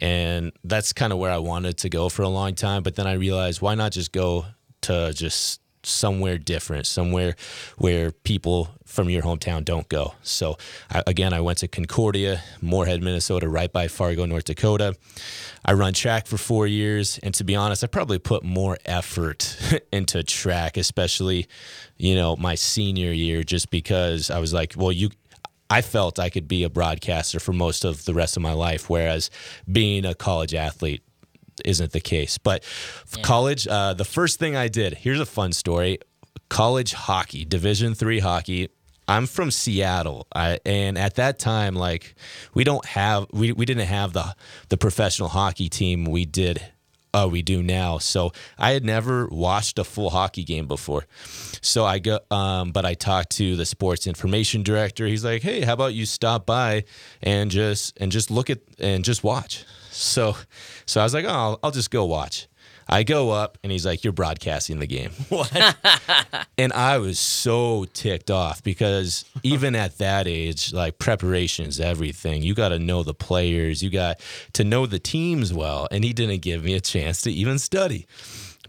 and 0.00 0.52
that's 0.64 0.92
kind 0.92 1.12
of 1.12 1.18
where 1.18 1.30
I 1.30 1.38
wanted 1.38 1.78
to 1.78 1.88
go 1.88 2.08
for 2.08 2.22
a 2.22 2.28
long 2.28 2.54
time. 2.54 2.82
But 2.82 2.96
then 2.96 3.06
I 3.06 3.14
realized, 3.14 3.60
why 3.60 3.74
not 3.74 3.92
just 3.92 4.12
go 4.12 4.46
to 4.82 5.12
just 5.14 5.60
somewhere 5.82 6.38
different, 6.38 6.86
somewhere 6.86 7.36
where 7.78 8.10
people 8.10 8.68
from 8.84 9.08
your 9.08 9.22
hometown 9.22 9.64
don't 9.64 9.88
go. 9.88 10.14
So 10.22 10.56
I, 10.90 11.02
again, 11.06 11.32
I 11.32 11.40
went 11.40 11.58
to 11.58 11.68
Concordia, 11.68 12.42
Moorhead, 12.60 13.02
Minnesota, 13.02 13.48
right 13.48 13.72
by 13.72 13.88
Fargo, 13.88 14.26
North 14.26 14.44
Dakota. 14.44 14.96
I 15.64 15.72
run 15.74 15.92
track 15.92 16.26
for 16.26 16.36
four 16.36 16.66
years, 16.66 17.18
and 17.22 17.34
to 17.34 17.44
be 17.44 17.54
honest, 17.54 17.84
I 17.84 17.86
probably 17.86 18.18
put 18.18 18.42
more 18.42 18.78
effort 18.84 19.56
into 19.92 20.22
track, 20.22 20.76
especially 20.76 21.46
you 21.96 22.14
know 22.14 22.36
my 22.36 22.54
senior 22.54 23.12
year, 23.12 23.42
just 23.42 23.70
because 23.70 24.30
I 24.30 24.38
was 24.38 24.52
like, 24.52 24.74
well, 24.76 24.92
you. 24.92 25.10
I 25.70 25.82
felt 25.82 26.18
I 26.18 26.28
could 26.30 26.48
be 26.48 26.64
a 26.64 26.68
broadcaster 26.68 27.38
for 27.38 27.52
most 27.52 27.84
of 27.84 28.04
the 28.04 28.12
rest 28.12 28.36
of 28.36 28.42
my 28.42 28.52
life, 28.52 28.90
whereas 28.90 29.30
being 29.70 30.04
a 30.04 30.14
college 30.14 30.52
athlete 30.52 31.02
isn't 31.64 31.92
the 31.92 32.00
case. 32.00 32.38
But 32.38 32.62
f- 32.62 33.22
college, 33.22 33.68
uh, 33.68 33.94
the 33.94 34.04
first 34.04 34.38
thing 34.40 34.56
I 34.56 34.68
did, 34.68 34.94
here's 34.94 35.20
a 35.20 35.26
fun 35.26 35.52
story: 35.52 35.98
college 36.48 36.92
hockey, 36.92 37.44
Division 37.44 37.94
three 37.94 38.18
hockey. 38.18 38.68
I'm 39.06 39.26
from 39.26 39.50
Seattle, 39.50 40.28
I, 40.32 40.60
and 40.64 40.96
at 40.96 41.16
that 41.16 41.40
time, 41.40 41.74
like 41.74 42.14
we 42.54 42.62
don't 42.62 42.84
have 42.84 43.26
we, 43.32 43.52
we 43.52 43.64
didn't 43.64 43.86
have 43.86 44.12
the 44.12 44.34
the 44.68 44.76
professional 44.76 45.28
hockey 45.28 45.68
team 45.68 46.04
we 46.04 46.24
did. 46.24 46.62
Uh, 47.12 47.28
we 47.30 47.42
do 47.42 47.62
now. 47.62 47.98
So 47.98 48.32
I 48.58 48.72
had 48.72 48.84
never 48.84 49.26
watched 49.26 49.78
a 49.78 49.84
full 49.84 50.10
hockey 50.10 50.44
game 50.44 50.66
before. 50.66 51.06
So 51.60 51.84
I 51.84 51.98
go, 51.98 52.20
um, 52.30 52.70
but 52.70 52.84
I 52.84 52.94
talked 52.94 53.30
to 53.32 53.56
the 53.56 53.66
sports 53.66 54.06
information 54.06 54.62
director. 54.62 55.06
He's 55.06 55.24
like, 55.24 55.42
"Hey, 55.42 55.62
how 55.62 55.72
about 55.72 55.94
you 55.94 56.06
stop 56.06 56.46
by 56.46 56.84
and 57.22 57.50
just 57.50 57.98
and 58.00 58.12
just 58.12 58.30
look 58.30 58.48
at 58.48 58.60
and 58.78 59.04
just 59.04 59.24
watch." 59.24 59.64
So, 59.90 60.36
so 60.86 61.00
I 61.00 61.04
was 61.04 61.12
like, 61.12 61.24
"Oh, 61.24 61.28
I'll, 61.28 61.58
I'll 61.64 61.70
just 61.72 61.90
go 61.90 62.04
watch." 62.04 62.48
I 62.90 63.04
go 63.04 63.30
up 63.30 63.56
and 63.62 63.70
he's 63.70 63.86
like, 63.86 64.02
You're 64.04 64.12
broadcasting 64.12 64.80
the 64.80 64.86
game. 64.86 65.12
What? 65.28 65.76
And 66.58 66.72
I 66.72 66.98
was 66.98 67.18
so 67.18 67.86
ticked 67.94 68.30
off 68.30 68.62
because 68.64 69.24
even 69.44 69.76
at 69.76 69.98
that 69.98 70.26
age, 70.26 70.72
like 70.72 70.98
preparation 70.98 71.66
is 71.66 71.78
everything. 71.78 72.42
You 72.42 72.52
got 72.54 72.70
to 72.70 72.78
know 72.78 73.04
the 73.04 73.14
players, 73.14 73.82
you 73.82 73.90
got 73.90 74.20
to 74.54 74.64
know 74.64 74.86
the 74.86 74.98
teams 74.98 75.54
well. 75.54 75.86
And 75.92 76.02
he 76.02 76.12
didn't 76.12 76.42
give 76.42 76.64
me 76.64 76.74
a 76.74 76.80
chance 76.80 77.22
to 77.22 77.30
even 77.30 77.58
study. 77.60 78.06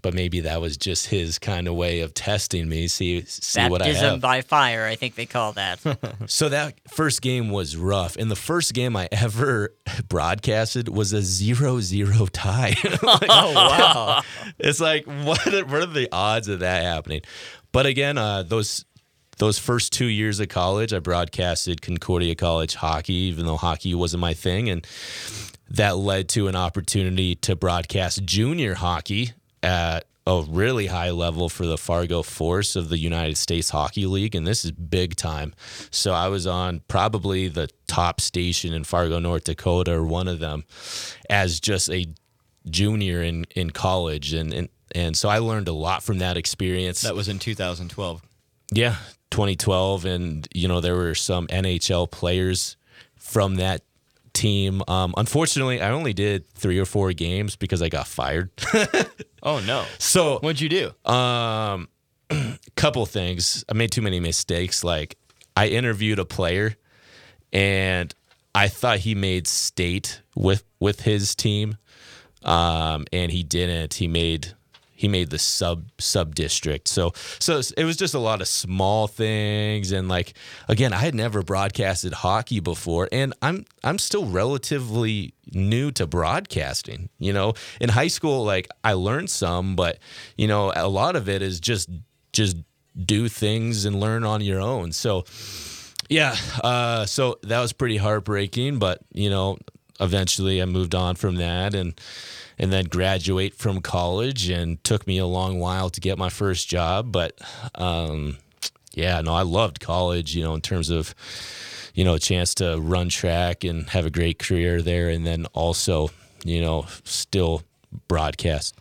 But 0.01 0.13
maybe 0.13 0.41
that 0.41 0.61
was 0.61 0.77
just 0.77 1.07
his 1.07 1.37
kind 1.39 1.67
of 1.67 1.75
way 1.75 2.01
of 2.01 2.13
testing 2.13 2.67
me, 2.67 2.87
see 2.87 3.21
see 3.21 3.67
what 3.67 3.81
I 3.81 3.85
Baptism 3.85 4.09
have. 4.11 4.21
by 4.21 4.41
fire, 4.41 4.85
I 4.85 4.95
think 4.95 5.15
they 5.15 5.25
call 5.25 5.53
that. 5.53 5.79
So 6.27 6.49
that 6.49 6.75
first 6.89 7.21
game 7.21 7.49
was 7.49 7.75
rough. 7.75 8.15
And 8.15 8.29
the 8.29 8.35
first 8.35 8.73
game 8.73 8.95
I 8.95 9.09
ever 9.11 9.73
broadcasted 10.07 10.87
was 10.89 11.13
a 11.13 11.21
zero-zero 11.21 12.27
tie. 12.27 12.75
Like, 13.01 13.25
oh 13.29 13.53
wow. 13.53 14.21
it's 14.59 14.79
like 14.79 15.05
what 15.05 15.45
are, 15.47 15.65
what 15.65 15.81
are 15.81 15.85
the 15.85 16.09
odds 16.11 16.47
of 16.47 16.59
that 16.59 16.83
happening? 16.83 17.21
But 17.71 17.85
again, 17.85 18.17
uh, 18.17 18.43
those 18.43 18.85
those 19.37 19.57
first 19.57 19.91
two 19.91 20.05
years 20.05 20.39
of 20.39 20.49
college, 20.49 20.93
I 20.93 20.99
broadcasted 20.99 21.81
Concordia 21.81 22.35
College 22.35 22.75
hockey, 22.75 23.13
even 23.13 23.45
though 23.45 23.57
hockey 23.57 23.95
wasn't 23.95 24.21
my 24.21 24.33
thing, 24.33 24.69
and 24.69 24.85
that 25.69 25.97
led 25.97 26.29
to 26.29 26.47
an 26.47 26.55
opportunity 26.55 27.35
to 27.35 27.55
broadcast 27.55 28.23
junior 28.25 28.75
hockey 28.75 29.31
at 29.63 30.05
a 30.27 30.43
really 30.47 30.87
high 30.87 31.09
level 31.09 31.49
for 31.49 31.65
the 31.65 31.77
Fargo 31.77 32.21
Force 32.21 32.75
of 32.75 32.89
the 32.89 32.97
United 32.97 33.37
States 33.37 33.69
Hockey 33.69 34.05
League, 34.05 34.35
and 34.35 34.45
this 34.45 34.63
is 34.63 34.71
big 34.71 35.15
time. 35.15 35.53
So 35.89 36.13
I 36.13 36.27
was 36.27 36.45
on 36.45 36.81
probably 36.87 37.47
the 37.47 37.69
top 37.87 38.21
station 38.21 38.73
in 38.73 38.83
Fargo, 38.83 39.19
North 39.19 39.45
Dakota, 39.45 39.93
or 39.93 40.03
one 40.03 40.27
of 40.27 40.39
them, 40.39 40.63
as 41.29 41.59
just 41.59 41.89
a 41.89 42.05
junior 42.69 43.23
in 43.23 43.45
in 43.55 43.71
college, 43.71 44.33
and 44.33 44.53
and 44.53 44.69
and 44.93 45.17
so 45.17 45.29
I 45.29 45.39
learned 45.39 45.67
a 45.67 45.73
lot 45.73 46.03
from 46.03 46.19
that 46.19 46.37
experience. 46.37 47.01
That 47.01 47.15
was 47.15 47.27
in 47.27 47.39
2012. 47.39 48.21
Yeah, 48.73 48.97
2012, 49.31 50.05
and 50.05 50.47
you 50.53 50.67
know 50.67 50.81
there 50.81 50.95
were 50.95 51.15
some 51.15 51.47
NHL 51.47 52.09
players 52.11 52.77
from 53.15 53.55
that 53.55 53.81
team. 54.33 54.81
Um, 54.87 55.13
unfortunately, 55.17 55.81
I 55.81 55.91
only 55.91 56.13
did 56.13 56.49
three 56.53 56.79
or 56.79 56.85
four 56.85 57.11
games 57.13 57.55
because 57.55 57.81
I 57.81 57.89
got 57.89 58.07
fired. 58.07 58.49
Oh 59.43 59.59
no. 59.59 59.85
so, 59.97 60.37
What'd 60.37 60.61
you 60.61 60.69
do? 60.69 61.11
um, 61.11 61.87
couple 62.75 63.03
things. 63.07 63.65
I 63.67 63.73
made 63.73 63.91
too 63.91 64.03
many 64.03 64.19
mistakes. 64.19 64.83
Like 64.83 65.17
I 65.57 65.69
interviewed 65.69 66.19
a 66.19 66.25
player, 66.25 66.75
and 67.51 68.13
I 68.53 68.67
thought 68.67 68.99
he 68.99 69.15
made 69.15 69.47
state 69.47 70.21
with 70.35 70.63
with 70.79 71.01
his 71.01 71.33
team, 71.33 71.77
um, 72.43 73.05
and 73.11 73.31
he 73.31 73.41
didn't. 73.41 73.95
He 73.95 74.07
made 74.07 74.53
he 75.01 75.07
made 75.07 75.31
the 75.31 75.39
sub 75.39 75.89
sub 75.97 76.35
district. 76.35 76.87
So 76.87 77.11
so 77.39 77.59
it 77.75 77.85
was 77.85 77.97
just 77.97 78.13
a 78.13 78.19
lot 78.19 78.39
of 78.39 78.47
small 78.47 79.07
things, 79.07 79.91
and 79.91 80.07
like 80.07 80.35
again, 80.69 80.93
I 80.93 80.97
had 80.97 81.15
never 81.15 81.41
broadcasted 81.41 82.13
hockey 82.13 82.59
before, 82.59 83.09
and 83.11 83.33
I'm 83.41 83.65
I'm 83.83 83.97
still 83.97 84.25
relatively 84.25 85.33
new 85.51 85.89
to 85.93 86.05
broadcasting. 86.05 87.09
You 87.17 87.33
know, 87.33 87.55
in 87.79 87.89
high 87.89 88.09
school, 88.09 88.45
like 88.45 88.67
I 88.83 88.93
learned 88.93 89.31
some, 89.31 89.75
but 89.75 89.97
you 90.37 90.47
know, 90.47 90.71
a 90.75 90.87
lot 90.87 91.15
of 91.15 91.27
it 91.27 91.41
is 91.41 91.59
just 91.59 91.89
just 92.31 92.57
do 92.95 93.27
things 93.27 93.85
and 93.85 93.99
learn 93.99 94.23
on 94.23 94.41
your 94.41 94.61
own. 94.61 94.91
So 94.91 95.25
yeah, 96.09 96.35
uh, 96.63 97.07
so 97.07 97.39
that 97.41 97.59
was 97.59 97.73
pretty 97.73 97.97
heartbreaking, 97.97 98.77
but 98.77 98.99
you 99.13 99.31
know, 99.31 99.57
eventually 99.99 100.61
I 100.61 100.65
moved 100.65 100.93
on 100.93 101.15
from 101.15 101.37
that 101.37 101.73
and 101.73 101.99
and 102.57 102.71
then 102.71 102.85
graduate 102.85 103.53
from 103.55 103.81
college 103.81 104.49
and 104.49 104.83
took 104.83 105.07
me 105.07 105.17
a 105.17 105.25
long 105.25 105.59
while 105.59 105.89
to 105.89 105.99
get 106.01 106.17
my 106.17 106.29
first 106.29 106.67
job, 106.67 107.11
but 107.11 107.39
um, 107.75 108.37
yeah, 108.93 109.21
no, 109.21 109.33
I 109.33 109.43
loved 109.43 109.79
college, 109.79 110.35
you 110.35 110.43
know, 110.43 110.53
in 110.53 110.61
terms 110.61 110.89
of 110.89 111.15
you 111.93 112.03
know, 112.03 112.13
a 112.13 112.19
chance 112.19 112.55
to 112.55 112.79
run 112.79 113.09
track 113.09 113.63
and 113.63 113.89
have 113.89 114.05
a 114.05 114.09
great 114.09 114.39
career 114.39 114.81
there 114.81 115.09
and 115.09 115.25
then 115.25 115.45
also, 115.53 116.09
you 116.43 116.61
know, 116.61 116.85
still 117.03 117.63
broadcast. 118.07 118.75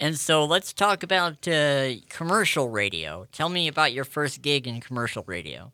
and 0.00 0.18
so 0.18 0.44
let's 0.44 0.72
talk 0.72 1.02
about 1.02 1.46
uh, 1.46 1.90
commercial 2.08 2.68
radio. 2.70 3.26
Tell 3.32 3.48
me 3.48 3.68
about 3.68 3.92
your 3.92 4.04
first 4.04 4.42
gig 4.42 4.66
in 4.66 4.80
commercial 4.80 5.24
radio. 5.26 5.72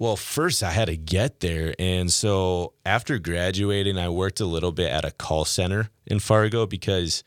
Well, 0.00 0.16
first 0.16 0.62
I 0.62 0.70
had 0.70 0.86
to 0.86 0.96
get 0.96 1.40
there. 1.40 1.74
And 1.78 2.10
so 2.10 2.72
after 2.86 3.18
graduating, 3.18 3.98
I 3.98 4.08
worked 4.08 4.40
a 4.40 4.46
little 4.46 4.72
bit 4.72 4.90
at 4.90 5.04
a 5.04 5.10
call 5.10 5.44
center 5.44 5.90
in 6.06 6.20
Fargo 6.20 6.64
because, 6.64 7.22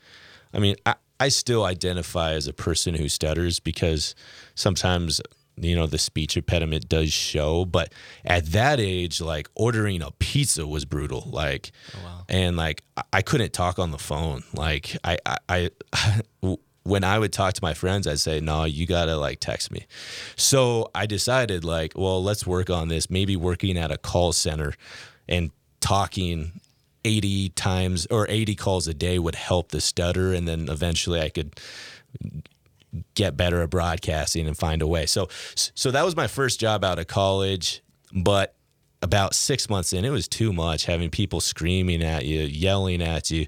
I 0.55 0.57
mean, 0.57 0.75
I, 0.83 0.95
I 1.19 1.29
still 1.29 1.65
identify 1.65 2.31
as 2.33 2.47
a 2.47 2.53
person 2.53 2.95
who 2.95 3.09
stutters 3.09 3.59
because 3.59 4.15
sometimes, 4.55 5.21
you 5.55 5.75
know, 5.75 5.85
the 5.85 5.99
speech 5.99 6.35
impediment 6.35 6.89
does 6.89 7.13
show. 7.13 7.63
But 7.63 7.93
at 8.25 8.47
that 8.47 8.79
age, 8.79 9.21
like 9.21 9.47
ordering 9.53 10.01
a 10.01 10.09
pizza 10.09 10.65
was 10.65 10.83
brutal. 10.83 11.29
Like, 11.31 11.71
oh, 11.95 12.23
and 12.27 12.57
like 12.57 12.83
I- 12.97 13.03
I 13.13 13.21
couldn't 13.21 13.53
talk 13.53 13.77
on 13.77 13.91
the 13.91 13.99
phone. 13.99 14.41
Like, 14.55 14.97
I, 15.03 15.17
I, 15.27 15.37
I 15.47 15.69
when 16.83 17.03
I 17.03 17.17
would 17.17 17.33
talk 17.33 17.53
to 17.53 17.63
my 17.63 17.73
friends, 17.73 18.07
I'd 18.07 18.19
say, 18.19 18.39
"No, 18.39 18.65
you 18.65 18.85
gotta 18.85 19.17
like 19.17 19.39
text 19.39 19.71
me." 19.71 19.85
So 20.35 20.89
I 20.93 21.05
decided, 21.05 21.63
like, 21.63 21.93
well, 21.95 22.21
let's 22.21 22.45
work 22.45 22.69
on 22.69 22.89
this. 22.89 23.09
Maybe 23.09 23.35
working 23.35 23.77
at 23.77 23.91
a 23.91 23.97
call 23.97 24.33
center 24.33 24.73
and 25.27 25.51
talking 25.79 26.59
80 27.05 27.49
times 27.49 28.05
or 28.07 28.27
80 28.29 28.55
calls 28.55 28.87
a 28.87 28.93
day 28.93 29.19
would 29.19 29.35
help 29.35 29.69
the 29.69 29.81
stutter, 29.81 30.33
and 30.33 30.47
then 30.47 30.67
eventually 30.69 31.21
I 31.21 31.29
could 31.29 31.59
get 33.15 33.35
better 33.35 33.61
at 33.61 33.69
broadcasting 33.69 34.47
and 34.47 34.57
find 34.57 34.81
a 34.81 34.87
way. 34.87 35.05
So, 35.05 35.27
so 35.55 35.91
that 35.91 36.05
was 36.05 36.15
my 36.15 36.27
first 36.27 36.59
job 36.59 36.83
out 36.83 36.99
of 36.99 37.07
college, 37.07 37.81
but 38.13 38.55
about 39.03 39.35
six 39.35 39.69
months 39.69 39.93
in, 39.93 40.05
it 40.05 40.09
was 40.09 40.27
too 40.27 40.53
much 40.53 40.85
having 40.85 41.09
people 41.09 41.41
screaming 41.41 42.01
at 42.01 42.25
you, 42.25 42.39
yelling 42.39 43.01
at 43.01 43.29
you, 43.29 43.45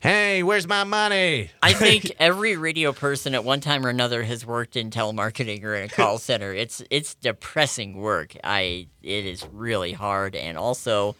"Hey, 0.00 0.42
where's 0.42 0.68
my 0.68 0.84
money?" 0.84 1.50
I 1.62 1.72
think 1.84 2.12
every 2.18 2.56
radio 2.56 2.92
person 2.92 3.34
at 3.34 3.42
one 3.42 3.60
time 3.60 3.84
or 3.84 3.88
another 3.88 4.22
has 4.24 4.44
worked 4.44 4.76
in 4.76 4.90
telemarketing 4.90 5.64
or 5.64 5.74
in 5.74 5.84
a 5.84 5.88
call 5.88 6.18
center. 6.28 6.52
It's 6.52 6.82
it's 6.90 7.14
depressing 7.14 7.96
work. 7.96 8.36
I 8.44 8.88
it 9.02 9.24
is 9.24 9.46
really 9.50 9.92
hard, 9.92 10.36
and 10.36 10.58
also, 10.58 11.16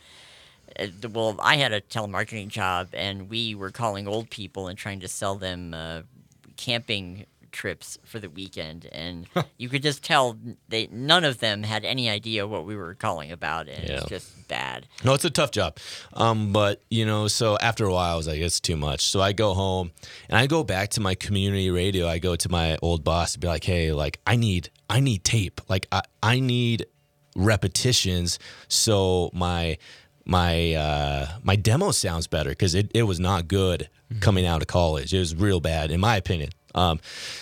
uh, 0.78 0.86
well, 1.10 1.36
I 1.42 1.56
had 1.56 1.72
a 1.72 1.80
telemarketing 1.80 2.48
job, 2.48 2.88
and 2.92 3.30
we 3.30 3.54
were 3.54 3.70
calling 3.70 4.06
old 4.06 4.28
people 4.30 4.68
and 4.68 4.78
trying 4.78 5.00
to 5.00 5.08
sell 5.08 5.36
them 5.36 5.72
uh, 5.72 6.02
camping 6.56 7.24
trips 7.52 7.98
for 8.04 8.18
the 8.18 8.28
weekend, 8.30 8.86
and 8.92 9.26
you 9.58 9.68
could 9.68 9.82
just 9.82 10.02
tell 10.04 10.36
they 10.68 10.88
none 10.90 11.24
of 11.24 11.38
them 11.40 11.62
had 11.62 11.84
any 11.84 12.08
idea 12.08 12.46
what 12.46 12.64
we 12.66 12.76
were 12.76 12.94
calling 12.94 13.30
about, 13.32 13.68
and 13.68 13.88
Yeah. 13.88 13.96
it's 13.98 14.08
just 14.08 14.48
bad. 14.48 14.86
No, 15.04 15.14
it's 15.14 15.24
a 15.24 15.30
tough 15.30 15.50
job. 15.50 15.76
Um, 16.14 16.52
but 16.52 16.82
you 16.90 17.04
know, 17.06 17.28
so 17.28 17.56
after 17.60 17.84
a 17.84 17.92
while, 17.92 18.14
I 18.14 18.16
was 18.16 18.26
like, 18.26 18.40
it's 18.40 18.60
too 18.60 18.76
much. 18.76 19.06
So 19.06 19.20
I 19.20 19.32
go 19.32 19.54
home 19.54 19.92
and 20.28 20.38
I 20.38 20.46
go 20.46 20.64
back 20.64 20.90
to 20.90 21.00
my 21.00 21.14
community 21.14 21.70
radio. 21.70 22.06
I 22.08 22.18
go 22.18 22.36
to 22.36 22.48
my 22.48 22.78
old 22.82 23.04
boss 23.04 23.34
and 23.34 23.40
be 23.40 23.48
like, 23.48 23.64
hey, 23.64 23.92
like 23.92 24.20
I 24.26 24.36
need, 24.36 24.70
I 24.88 25.00
need 25.00 25.24
tape. 25.24 25.60
Like 25.68 25.86
I, 25.92 26.02
I 26.22 26.40
need 26.40 26.86
repetitions 27.36 28.38
so 28.68 29.30
my 29.32 29.78
my 30.24 30.74
uh, 30.74 31.26
my 31.42 31.56
demo 31.56 31.90
sounds 31.90 32.26
better 32.26 32.50
because 32.50 32.74
it, 32.74 32.90
it 32.94 33.04
was 33.04 33.18
not 33.18 33.48
good 33.48 33.88
coming 34.20 34.44
out 34.44 34.60
of 34.60 34.68
college. 34.68 35.14
It 35.14 35.18
was 35.18 35.34
real 35.34 35.60
bad 35.60 35.90
in 35.90 36.00
my 36.00 36.16
opinion. 36.16 36.50
Um, 36.78 37.00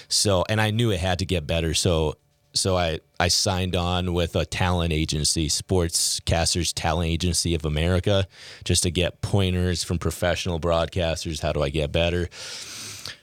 so 0.08 0.44
and 0.48 0.60
I 0.60 0.70
knew 0.70 0.90
it 0.90 1.00
had 1.00 1.18
to 1.20 1.26
get 1.26 1.46
better. 1.46 1.74
So 1.74 2.16
so 2.54 2.76
I 2.76 3.00
I 3.20 3.28
signed 3.28 3.76
on 3.76 4.14
with 4.14 4.34
a 4.34 4.44
talent 4.44 4.92
agency, 4.92 5.48
Sportscasters 5.48 6.72
Talent 6.74 7.10
Agency 7.10 7.54
of 7.54 7.64
America, 7.64 8.26
just 8.64 8.82
to 8.84 8.90
get 8.90 9.20
pointers 9.20 9.84
from 9.84 9.98
professional 9.98 10.58
broadcasters. 10.58 11.40
How 11.40 11.52
do 11.52 11.62
I 11.62 11.68
get 11.68 11.92
better? 11.92 12.28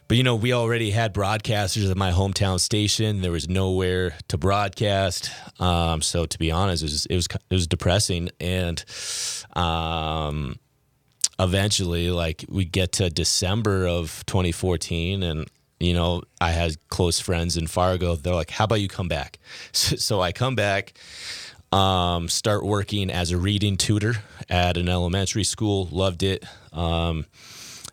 But 0.08 0.18
you 0.18 0.24
know, 0.24 0.36
we 0.36 0.54
already 0.54 0.92
had 0.92 1.14
broadcasters 1.14 1.90
at 1.90 1.98
my 1.98 2.12
hometown 2.12 2.60
station. 2.60 3.22
There 3.22 3.32
was 3.32 3.50
nowhere 3.50 4.16
to 4.28 4.38
broadcast. 4.38 5.32
Um, 5.60 6.02
so 6.02 6.26
to 6.26 6.38
be 6.38 6.52
honest, 6.52 6.84
it 6.84 6.86
was 6.86 7.06
it 7.08 7.16
was 7.16 7.28
it 7.50 7.54
was 7.54 7.68
depressing. 7.68 8.30
And 8.40 8.84
um, 9.56 10.60
eventually, 11.40 12.12
like 12.12 12.46
we 12.50 12.66
get 12.66 12.94
to 12.94 13.10
December 13.10 13.88
of 13.88 14.24
2014, 14.28 15.24
and 15.24 15.48
you 15.80 15.94
know, 15.94 16.24
I 16.40 16.52
had 16.52 16.78
close 16.90 17.20
friends 17.20 17.58
in 17.58 17.68
Fargo. 17.68 18.16
They're 18.16 18.34
like, 18.34 18.52
"How 18.52 18.66
about 18.66 18.82
you 18.82 18.88
come 18.88 19.08
back?" 19.08 19.40
So, 19.74 19.96
so 19.96 20.22
I 20.22 20.32
come 20.32 20.56
back, 20.56 20.94
um, 21.72 22.30
start 22.30 22.64
working 22.66 23.10
as 23.10 23.32
a 23.32 23.38
reading 23.38 23.78
tutor 23.78 24.16
at 24.50 24.78
an 24.78 24.88
elementary 24.90 25.44
school. 25.44 25.88
Loved 25.92 26.24
it, 26.24 26.46
um, 26.72 27.26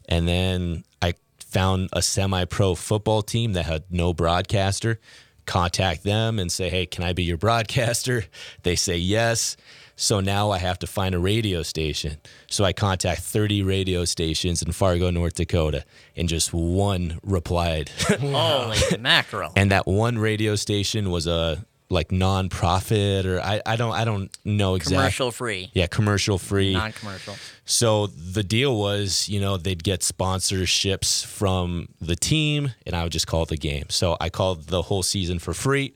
and 0.08 0.28
then 0.28 0.84
I 1.02 1.14
found 1.38 1.88
a 1.92 2.02
semi-pro 2.02 2.74
football 2.74 3.22
team 3.22 3.54
that 3.54 3.66
had 3.66 3.84
no 3.90 4.12
broadcaster. 4.12 5.00
Contact 5.46 6.04
them 6.04 6.38
and 6.38 6.52
say, 6.52 6.68
"Hey, 6.68 6.86
can 6.86 7.02
I 7.04 7.12
be 7.12 7.24
your 7.24 7.38
broadcaster?" 7.38 8.24
They 8.62 8.76
say 8.76 8.96
yes. 8.98 9.56
So 10.00 10.20
now 10.20 10.50
I 10.50 10.56
have 10.56 10.78
to 10.78 10.86
find 10.86 11.14
a 11.14 11.18
radio 11.18 11.62
station. 11.62 12.16
So 12.48 12.64
I 12.64 12.72
contact 12.72 13.20
30 13.20 13.62
radio 13.62 14.06
stations 14.06 14.62
in 14.62 14.72
Fargo, 14.72 15.10
North 15.10 15.34
Dakota, 15.34 15.84
and 16.16 16.26
just 16.26 16.54
one 16.54 17.20
replied. 17.22 17.90
Holy 18.08 18.78
mackerel! 18.98 19.52
and 19.56 19.70
that 19.72 19.86
one 19.86 20.16
radio 20.16 20.56
station 20.56 21.10
was 21.10 21.26
a 21.26 21.66
like 21.90 22.08
nonprofit 22.08 23.26
or 23.26 23.40
I, 23.42 23.60
I 23.66 23.76
don't 23.76 23.92
I 23.92 24.04
don't 24.06 24.30
know 24.44 24.74
exactly. 24.74 24.96
Commercial 24.96 25.30
free, 25.32 25.70
Yeah, 25.74 25.86
commercial 25.88 26.38
free. 26.38 26.72
non-commercial. 26.72 27.34
So 27.66 28.06
the 28.06 28.42
deal 28.42 28.78
was, 28.78 29.28
you 29.28 29.38
know, 29.40 29.56
they'd 29.58 29.82
get 29.84 30.00
sponsorships 30.00 31.26
from 31.26 31.88
the 32.00 32.16
team 32.16 32.70
and 32.86 32.94
I 32.96 33.02
would 33.02 33.12
just 33.12 33.26
call 33.26 33.44
the 33.44 33.56
game. 33.58 33.84
So 33.90 34.16
I 34.20 34.30
called 34.30 34.68
the 34.68 34.82
whole 34.82 35.02
season 35.02 35.38
for 35.40 35.52
free. 35.52 35.94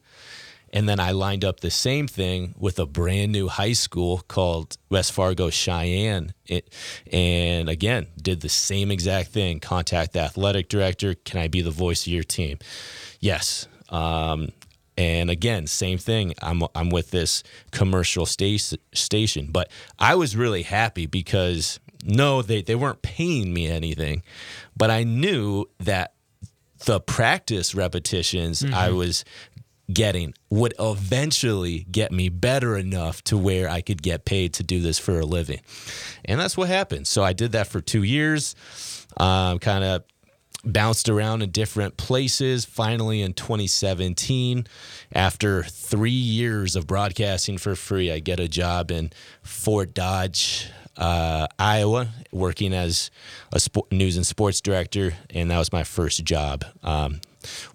And 0.75 0.89
then 0.89 0.99
I 0.99 1.13
lined 1.13 1.45
up 1.45 1.61
the 1.61 1.71
same 1.71 2.09
thing 2.09 2.53
with 2.59 2.81
a 2.81 2.85
brand 2.85 3.31
new 3.31 3.47
high 3.47 3.75
school 3.75 4.25
called 4.27 4.77
West 4.91 5.13
Fargo 5.13 5.49
Cheyenne. 5.49 6.35
It, 6.47 6.75
and 7.13 7.69
again, 7.69 8.09
did 8.21 8.41
the 8.41 8.49
same 8.49 8.91
exact 8.91 9.31
thing. 9.31 9.61
Contact 9.61 10.15
the 10.15 10.19
athletic 10.19 10.69
director. 10.69 11.15
Can 11.15 11.39
I 11.39 11.47
be 11.47 11.63
the 11.63 11.71
voice 11.71 12.09
of 12.09 12.13
your 12.13 12.25
team? 12.25 12.59
Yes. 13.21 13.69
Um, 13.89 14.49
and 14.99 15.31
again, 15.31 15.69
same 15.69 15.99
thing. 15.99 16.35
I'm 16.43 16.65
I'm 16.75 16.91
with 16.91 17.13
this 17.13 17.45
commercial 17.71 18.27
sta- 18.27 18.79
station, 18.93 19.51
but 19.53 19.71
I 20.01 20.17
was 20.17 20.37
really 20.37 20.63
happy 20.63 21.07
because 21.07 21.79
no, 22.05 22.43
they 22.43 22.63
they 22.63 22.75
weren't 22.75 23.03
paying 23.03 23.55
me 23.55 23.69
anything, 23.69 24.23
but 24.77 24.91
I 24.91 25.05
knew 25.05 25.67
that 25.79 26.15
the 26.85 27.01
practice 27.01 27.75
repetitions 27.75 28.65
I 28.65 28.91
was 28.91 29.25
getting 29.93 30.35
would 30.51 30.75
eventually 30.79 31.87
get 31.91 32.11
me 32.13 32.29
better 32.29 32.77
enough 32.77 33.23
to 33.25 33.37
where 33.37 33.69
I 33.69 33.81
could 33.81 34.03
get 34.03 34.25
paid 34.25 34.55
to 34.55 34.63
do 34.63 34.81
this 34.81 34.99
for 34.99 35.21
a 35.21 35.27
living. 35.27 35.61
And 36.25 36.41
that's 36.41 36.57
what 36.57 36.69
happened. 36.69 37.07
So 37.07 37.23
I 37.23 37.33
did 37.33 37.53
that 37.53 37.67
for 37.67 37.81
two 37.81 38.03
years, 38.03 38.55
um, 39.17 39.59
kind 39.59 39.85
of 39.85 40.05
bounced 40.65 41.09
around 41.09 41.43
in 41.43 41.51
different 41.51 41.97
places. 41.97 42.65
Finally, 42.65 43.23
in 43.23 43.35
2017, 43.35 44.67
after 45.13 45.63
three 45.63 46.11
years 46.11 46.77
of 46.77 46.87
broadcasting 46.87 47.59
for 47.59 47.75
free, 47.75 48.11
I 48.11 48.21
get 48.21 48.41
a 48.41 48.49
job 48.49 48.91
in 48.91 49.13
Fort 49.43 49.95
Dodge. 49.95 50.71
Uh, 50.97 51.49
Iowa, 51.59 52.09
working 52.31 52.73
as 52.73 53.11
a 53.53 53.61
news 53.91 54.17
and 54.17 54.25
sports 54.25 54.61
director, 54.61 55.15
and 55.29 55.51
that 55.51 55.59
was 55.59 55.73
my 55.73 55.83
first 55.83 56.23
job, 56.23 56.65
um, 56.85 57.21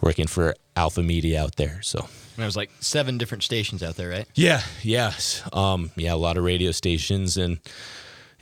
working 0.02 0.28
for 0.28 0.56
Alpha 0.76 1.02
Media 1.04 1.44
out 1.44 1.56
there. 1.56 1.82
So, 1.82 2.08
There 2.38 2.46
was 2.46 2.56
like 2.56 2.72
seven 2.80 3.18
different 3.18 3.44
stations 3.44 3.84
out 3.84 3.96
there, 3.96 4.10
right? 4.10 4.28
yeah, 4.36 4.62
yes, 4.82 5.44
um, 5.54 5.92
yeah, 5.96 6.14
a 6.14 6.16
lot 6.16 6.38
of 6.38 6.44
radio 6.44 6.72
stations 6.72 7.38
and. 7.38 7.60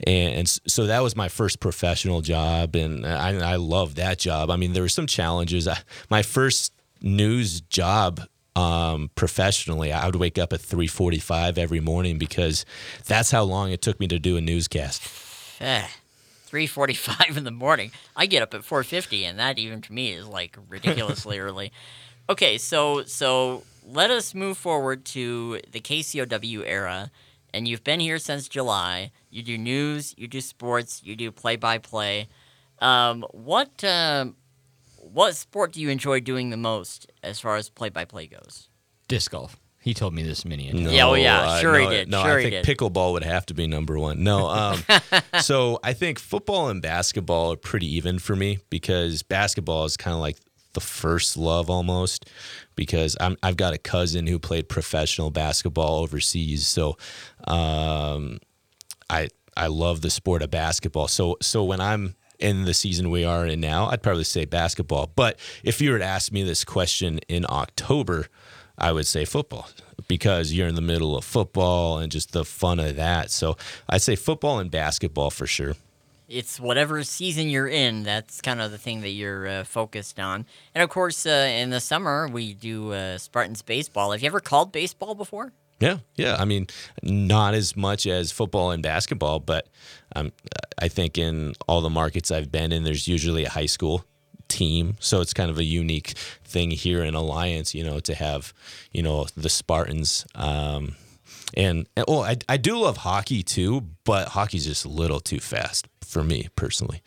And, 0.06 0.34
and 0.34 0.48
so 0.48 0.86
that 0.86 1.02
was 1.02 1.16
my 1.16 1.28
first 1.28 1.58
professional 1.58 2.20
job, 2.20 2.76
and 2.76 3.04
I, 3.04 3.54
I 3.54 3.56
loved 3.56 3.96
that 3.96 4.16
job. 4.20 4.48
I 4.48 4.54
mean, 4.54 4.72
there 4.72 4.84
were 4.84 4.88
some 4.88 5.08
challenges. 5.08 5.66
I, 5.66 5.76
my 6.08 6.22
first 6.22 6.72
news 7.02 7.60
job 7.62 8.20
um, 8.54 9.10
professionally, 9.16 9.92
I 9.92 10.06
would 10.06 10.14
wake 10.14 10.38
up 10.38 10.52
at 10.52 10.60
three 10.60 10.86
forty-five 10.86 11.58
every 11.58 11.80
morning 11.80 12.16
because 12.16 12.64
that's 13.06 13.32
how 13.32 13.42
long 13.42 13.72
it 13.72 13.82
took 13.82 13.98
me 13.98 14.06
to 14.06 14.20
do 14.20 14.36
a 14.36 14.40
newscast. 14.40 15.02
Eh, 16.48 16.66
3:45 16.66 17.36
in 17.36 17.44
the 17.44 17.50
morning. 17.50 17.92
I 18.16 18.26
get 18.26 18.42
up 18.42 18.54
at 18.54 18.62
4:50 18.62 19.24
and 19.24 19.38
that 19.38 19.58
even 19.58 19.80
to 19.82 19.92
me 19.92 20.12
is 20.12 20.26
like 20.26 20.56
ridiculously 20.68 21.38
early. 21.46 21.72
Okay, 22.28 22.58
so 22.58 23.04
so 23.04 23.64
let 23.84 24.10
us 24.10 24.34
move 24.34 24.58
forward 24.58 25.04
to 25.06 25.60
the 25.70 25.80
KCOW 25.80 26.62
era 26.66 27.10
and 27.54 27.66
you've 27.66 27.84
been 27.84 28.00
here 28.00 28.18
since 28.18 28.48
July. 28.48 29.10
You 29.30 29.42
do 29.42 29.56
news, 29.56 30.14
you 30.18 30.28
do 30.28 30.40
sports, 30.40 31.02
you 31.02 31.16
do 31.16 31.30
play-by-play. 31.30 32.28
Um, 32.80 33.24
what 33.32 33.82
um, 33.84 34.36
what 34.96 35.34
sport 35.34 35.72
do 35.72 35.80
you 35.80 35.88
enjoy 35.88 36.20
doing 36.20 36.50
the 36.50 36.56
most 36.56 37.10
as 37.22 37.40
far 37.40 37.56
as 37.56 37.70
play-by-play 37.70 38.26
goes? 38.26 38.68
Disc 39.08 39.30
golf. 39.30 39.58
He 39.88 39.94
told 39.94 40.12
me 40.12 40.22
this 40.22 40.44
many. 40.44 40.68
a 40.68 40.72
time. 40.72 40.84
No, 40.84 40.90
Yeah, 40.90 41.06
oh, 41.06 41.14
yeah, 41.14 41.40
uh, 41.40 41.60
sure 41.60 41.78
he 41.78 41.86
did, 41.86 42.10
No, 42.10 42.22
sure 42.22 42.32
I 42.36 42.42
he 42.42 42.50
think 42.50 42.66
did. 42.66 42.76
pickleball 42.78 43.12
would 43.12 43.24
have 43.24 43.46
to 43.46 43.54
be 43.54 43.66
number 43.66 43.98
one. 43.98 44.22
No, 44.22 44.46
um, 44.48 44.82
so 45.40 45.80
I 45.82 45.94
think 45.94 46.18
football 46.18 46.68
and 46.68 46.82
basketball 46.82 47.54
are 47.54 47.56
pretty 47.56 47.86
even 47.96 48.18
for 48.18 48.36
me 48.36 48.58
because 48.68 49.22
basketball 49.22 49.86
is 49.86 49.96
kind 49.96 50.12
of 50.12 50.20
like 50.20 50.36
the 50.74 50.80
first 50.82 51.38
love 51.38 51.70
almost 51.70 52.28
because 52.76 53.16
I'm, 53.18 53.38
I've 53.42 53.56
got 53.56 53.72
a 53.72 53.78
cousin 53.78 54.26
who 54.26 54.38
played 54.38 54.68
professional 54.68 55.30
basketball 55.30 56.00
overseas, 56.00 56.66
so 56.66 56.98
um, 57.46 58.40
I 59.08 59.28
I 59.56 59.68
love 59.68 60.02
the 60.02 60.10
sport 60.10 60.42
of 60.42 60.50
basketball. 60.50 61.08
So 61.08 61.38
so 61.40 61.64
when 61.64 61.80
I'm 61.80 62.14
in 62.38 62.66
the 62.66 62.74
season 62.74 63.10
we 63.10 63.24
are 63.24 63.46
in 63.46 63.60
now, 63.60 63.86
I'd 63.86 64.02
probably 64.02 64.24
say 64.24 64.44
basketball. 64.44 65.10
But 65.16 65.38
if 65.64 65.80
you 65.80 65.90
were 65.92 65.98
to 65.98 66.04
ask 66.04 66.30
me 66.30 66.42
this 66.42 66.62
question 66.64 67.18
in 67.28 67.44
October, 67.48 68.26
I 68.78 68.92
would 68.92 69.06
say 69.06 69.24
football 69.24 69.68
because 70.06 70.52
you're 70.52 70.68
in 70.68 70.74
the 70.74 70.80
middle 70.80 71.16
of 71.16 71.24
football 71.24 71.98
and 71.98 72.10
just 72.10 72.32
the 72.32 72.44
fun 72.44 72.80
of 72.80 72.96
that. 72.96 73.30
So 73.30 73.56
I'd 73.88 74.02
say 74.02 74.16
football 74.16 74.58
and 74.58 74.70
basketball 74.70 75.30
for 75.30 75.46
sure. 75.46 75.74
it's 76.28 76.60
whatever 76.60 77.02
season 77.04 77.48
you're 77.48 77.68
in. 77.68 78.02
That's 78.02 78.40
kind 78.40 78.60
of 78.60 78.70
the 78.70 78.78
thing 78.78 79.00
that 79.00 79.10
you're 79.10 79.46
uh, 79.46 79.64
focused 79.64 80.20
on. 80.20 80.46
And 80.74 80.82
of 80.82 80.90
course, 80.90 81.24
uh, 81.26 81.48
in 81.50 81.70
the 81.70 81.80
summer 81.80 82.28
we 82.28 82.54
do 82.54 82.92
uh, 82.92 83.18
Spartans 83.18 83.62
baseball. 83.62 84.12
Have 84.12 84.22
you 84.22 84.26
ever 84.26 84.40
called 84.40 84.70
baseball 84.72 85.14
before? 85.14 85.52
Yeah, 85.80 85.98
yeah. 86.16 86.36
I 86.38 86.44
mean, 86.44 86.66
not 87.02 87.54
as 87.54 87.76
much 87.76 88.06
as 88.06 88.32
football 88.32 88.72
and 88.72 88.82
basketball, 88.82 89.38
but 89.38 89.68
um, 90.16 90.32
I 90.80 90.88
think 90.88 91.16
in 91.16 91.54
all 91.68 91.80
the 91.82 91.90
markets 91.90 92.30
I've 92.30 92.50
been 92.50 92.72
in, 92.72 92.82
there's 92.82 93.06
usually 93.06 93.44
a 93.44 93.50
high 93.50 93.66
school 93.66 94.04
team. 94.48 94.96
So 95.00 95.20
it's 95.20 95.34
kind 95.34 95.50
of 95.50 95.58
a 95.58 95.64
unique 95.64 96.14
thing 96.44 96.70
here 96.70 97.02
in 97.02 97.14
Alliance, 97.14 97.74
you 97.74 97.84
know, 97.84 98.00
to 98.00 98.14
have, 98.14 98.52
you 98.92 99.02
know, 99.02 99.26
the 99.36 99.48
Spartans. 99.48 100.26
Um, 100.34 100.96
and, 101.54 101.88
and 101.96 102.04
oh, 102.08 102.22
I, 102.22 102.36
I 102.48 102.56
do 102.56 102.78
love 102.78 102.98
hockey 102.98 103.42
too, 103.42 103.86
but 104.04 104.28
hockey's 104.28 104.66
just 104.66 104.84
a 104.84 104.88
little 104.88 105.20
too 105.20 105.40
fast 105.40 105.86
for 106.04 106.24
me 106.24 106.48
personally. 106.56 107.02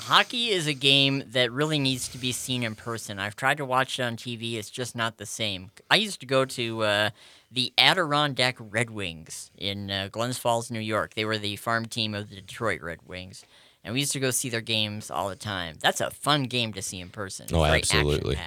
Hockey 0.00 0.50
is 0.50 0.66
a 0.66 0.74
game 0.74 1.22
that 1.28 1.50
really 1.50 1.78
needs 1.78 2.08
to 2.08 2.18
be 2.18 2.30
seen 2.30 2.62
in 2.62 2.74
person. 2.74 3.18
I've 3.18 3.36
tried 3.36 3.56
to 3.56 3.64
watch 3.64 3.98
it 3.98 4.02
on 4.02 4.16
TV. 4.16 4.56
It's 4.56 4.68
just 4.68 4.94
not 4.94 5.16
the 5.16 5.24
same. 5.24 5.70
I 5.90 5.96
used 5.96 6.20
to 6.20 6.26
go 6.26 6.44
to 6.44 6.82
uh, 6.82 7.10
the 7.50 7.72
Adirondack 7.78 8.56
Red 8.58 8.90
Wings 8.90 9.50
in 9.56 9.90
uh, 9.90 10.08
Glens 10.12 10.36
Falls, 10.36 10.70
New 10.70 10.80
York. 10.80 11.14
They 11.14 11.24
were 11.24 11.38
the 11.38 11.56
farm 11.56 11.86
team 11.86 12.14
of 12.14 12.28
the 12.28 12.36
Detroit 12.36 12.82
Red 12.82 12.98
Wings. 13.06 13.46
And 13.84 13.92
we 13.92 14.00
used 14.00 14.12
to 14.12 14.20
go 14.20 14.30
see 14.30 14.48
their 14.48 14.62
games 14.62 15.10
all 15.10 15.28
the 15.28 15.36
time. 15.36 15.76
That's 15.78 16.00
a 16.00 16.10
fun 16.10 16.44
game 16.44 16.72
to 16.72 16.80
see 16.80 17.00
in 17.00 17.10
person. 17.10 17.46
Oh, 17.52 17.62
Very 17.62 17.80
absolutely. 17.80 18.38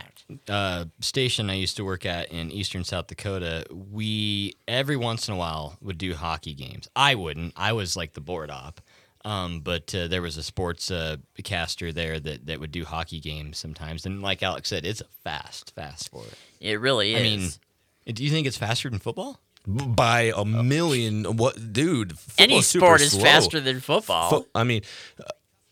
uh, 0.49 0.85
station 0.99 1.51
I 1.51 1.53
used 1.53 1.77
to 1.77 1.85
work 1.85 2.07
at 2.07 2.31
in 2.31 2.51
eastern 2.51 2.83
South 2.83 3.05
Dakota, 3.05 3.65
we 3.71 4.55
every 4.67 4.97
once 4.97 5.27
in 5.27 5.35
a 5.35 5.37
while 5.37 5.77
would 5.79 5.99
do 5.99 6.15
hockey 6.15 6.55
games. 6.55 6.89
I 6.95 7.13
wouldn't. 7.13 7.53
I 7.55 7.73
was 7.73 7.95
like 7.95 8.13
the 8.13 8.21
board 8.21 8.49
op. 8.49 8.81
Um, 9.25 9.59
but 9.59 9.93
uh, 9.93 10.07
there 10.07 10.21
was 10.21 10.37
a 10.37 10.43
sports 10.43 10.89
uh, 10.89 11.17
caster 11.43 11.91
there 11.91 12.17
that, 12.19 12.45
that 12.45 12.59
would 12.59 12.71
do 12.71 12.85
hockey 12.85 13.19
games 13.19 13.57
sometimes. 13.57 14.05
And 14.05 14.21
like 14.21 14.41
Alex 14.41 14.69
said, 14.69 14.85
it's 14.85 15.01
a 15.01 15.07
fast, 15.23 15.75
fast 15.75 16.05
sport. 16.05 16.33
It 16.61 16.79
really 16.79 17.13
is. 17.13 17.19
I 17.19 17.23
mean, 17.23 17.49
do 18.15 18.23
you 18.23 18.29
think 18.31 18.47
it's 18.47 18.57
faster 18.57 18.89
than 18.89 18.99
football? 18.99 19.41
By 19.67 20.31
a 20.33 20.45
million, 20.45 21.25
what, 21.35 21.73
dude? 21.73 22.13
any 22.37 22.61
super 22.61 22.85
sport 22.85 23.01
is 23.01 23.11
slow. 23.11 23.23
faster 23.23 23.59
than 23.59 23.81
football. 23.81 24.29
Fo- 24.29 24.47
I 24.55 24.63
mean, 24.63 24.81
uh, 25.19 25.23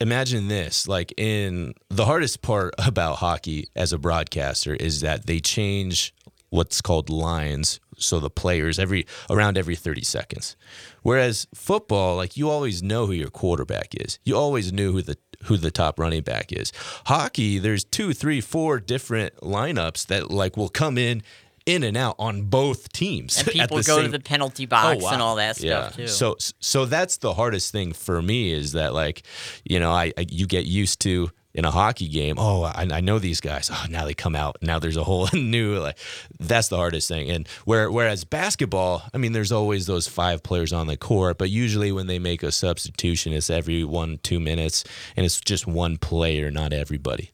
imagine 0.02 0.50
this: 0.50 0.86
like 0.88 1.14
in 1.18 1.74
the 1.90 2.04
hardest 2.04 2.42
part 2.42 2.74
about 2.86 3.18
hockey 3.18 3.70
as 3.76 3.94
a 3.94 3.98
broadcaster 3.98 4.76
is 4.76 5.00
that 5.00 5.28
they 5.28 5.40
change 5.40 6.14
what's 6.50 6.82
called 6.82 7.10
lines, 7.10 7.80
so 7.98 8.20
the 8.20 8.30
players 8.30 8.80
every 8.80 9.08
around 9.30 9.58
every 9.58 9.78
thirty 9.78 10.04
seconds. 10.04 10.58
Whereas 11.02 11.48
football, 11.56 12.18
like 12.18 12.36
you 12.36 12.50
always 12.50 12.84
know 12.84 13.06
who 13.06 13.14
your 13.14 13.30
quarterback 13.30 13.94
is. 13.96 14.20
You 14.26 14.36
always 14.36 14.74
knew 14.74 14.92
who 14.92 15.04
the 15.04 15.18
who 15.44 15.56
the 15.56 15.72
top 15.72 16.00
running 16.00 16.24
back 16.24 16.52
is. 16.52 16.74
Hockey, 17.06 17.60
there's 17.60 17.84
two, 17.86 18.14
three, 18.14 18.42
four 18.42 18.80
different 18.80 19.36
lineups 19.38 20.08
that 20.08 20.32
like 20.32 20.58
will 20.58 20.70
come 20.70 20.98
in. 20.98 21.24
In 21.66 21.84
and 21.84 21.98
out 21.98 22.16
on 22.20 22.44
both 22.44 22.92
teams. 22.92 23.38
and 23.40 23.48
people 23.52 23.82
go 23.82 24.02
to 24.02 24.08
the 24.08 24.20
penalty 24.20 24.66
box 24.66 25.02
wow. 25.02 25.14
and 25.14 25.22
all 25.22 25.36
that 25.38 25.58
stuff 25.58 25.96
too. 25.96 26.08
so 26.08 26.36
so 26.60 26.86
that's 26.86 27.18
the 27.18 27.34
hardest 27.34 27.72
thing 27.72 27.94
for 27.94 28.22
me 28.22 28.52
is 28.52 28.74
that 28.74 28.94
like, 28.94 29.24
you 29.64 29.80
know, 29.80 29.92
I, 29.92 30.14
I 30.18 30.28
you 30.30 30.46
get 30.46 30.66
used 30.66 31.02
to 31.02 31.32
in 31.56 31.64
a 31.64 31.72
hockey 31.72 32.10
game, 32.10 32.36
oh, 32.38 32.64
I, 32.64 32.86
I 32.92 33.00
know 33.00 33.18
these 33.18 33.40
guys. 33.40 33.72
Oh, 33.72 33.86
now 33.90 34.04
they 34.04 34.14
come 34.14 34.36
out. 34.36 34.58
Now 34.62 34.78
there's 34.78 34.98
a 34.98 35.04
whole 35.04 35.30
new 35.34 35.78
like 35.80 35.98
that's 36.40 36.68
the 36.68 36.78
hardest 36.78 37.08
thing. 37.08 37.30
And 37.30 37.48
where 37.64 37.90
whereas 37.90 38.26
basketball, 38.26 39.04
I 39.14 39.18
mean, 39.18 39.32
there's 39.32 39.54
always 39.54 39.88
those 39.88 40.08
five 40.08 40.44
players 40.44 40.74
on 40.74 40.88
the 40.88 40.98
court, 40.98 41.38
but 41.38 41.50
usually 41.50 41.92
when 41.92 42.08
they 42.08 42.20
make 42.20 42.44
a 42.44 42.52
substitution, 42.52 43.32
it's 43.34 43.50
every 43.50 43.84
one 43.84 44.20
two 44.22 44.40
minutes, 44.40 44.84
and 45.16 45.26
it's 45.26 45.40
just 45.40 45.66
one 45.66 45.98
player, 45.98 46.52
not 46.52 46.74
everybody. 46.74 47.32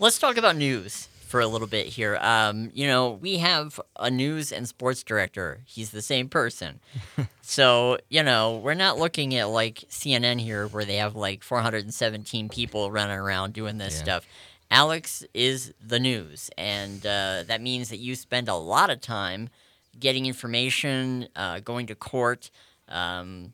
Let's 0.00 0.18
talk 0.18 0.36
about 0.36 0.56
news 0.56 1.08
for 1.26 1.40
a 1.40 1.46
little 1.46 1.66
bit 1.66 1.86
here. 1.86 2.16
Um, 2.20 2.70
you 2.74 2.86
know, 2.86 3.10
we 3.12 3.38
have 3.38 3.80
a 3.98 4.10
news 4.10 4.52
and 4.52 4.68
sports 4.68 5.02
director. 5.02 5.60
He's 5.64 5.90
the 5.90 6.02
same 6.02 6.28
person. 6.28 6.80
so, 7.42 7.98
you 8.08 8.22
know, 8.22 8.58
we're 8.58 8.74
not 8.74 8.98
looking 8.98 9.34
at 9.34 9.48
like 9.48 9.84
CNN 9.90 10.40
here 10.40 10.66
where 10.68 10.84
they 10.84 10.96
have 10.96 11.16
like 11.16 11.42
417 11.42 12.48
people 12.48 12.90
running 12.90 13.16
around 13.18 13.52
doing 13.54 13.78
this 13.78 13.94
Yeah. 13.96 14.02
stuff. 14.02 14.26
Alex 14.70 15.24
is 15.34 15.72
the 15.80 16.00
news, 16.00 16.50
and 16.58 17.04
uh, 17.06 17.44
that 17.46 17.60
means 17.60 17.90
that 17.90 17.98
you 17.98 18.14
spend 18.16 18.48
a 18.48 18.54
lot 18.54 18.90
of 18.90 19.00
time 19.00 19.48
getting 20.00 20.26
information, 20.26 21.28
uh, 21.36 21.60
going 21.60 21.86
to 21.86 21.94
court. 21.94 22.50
Um, 22.88 23.52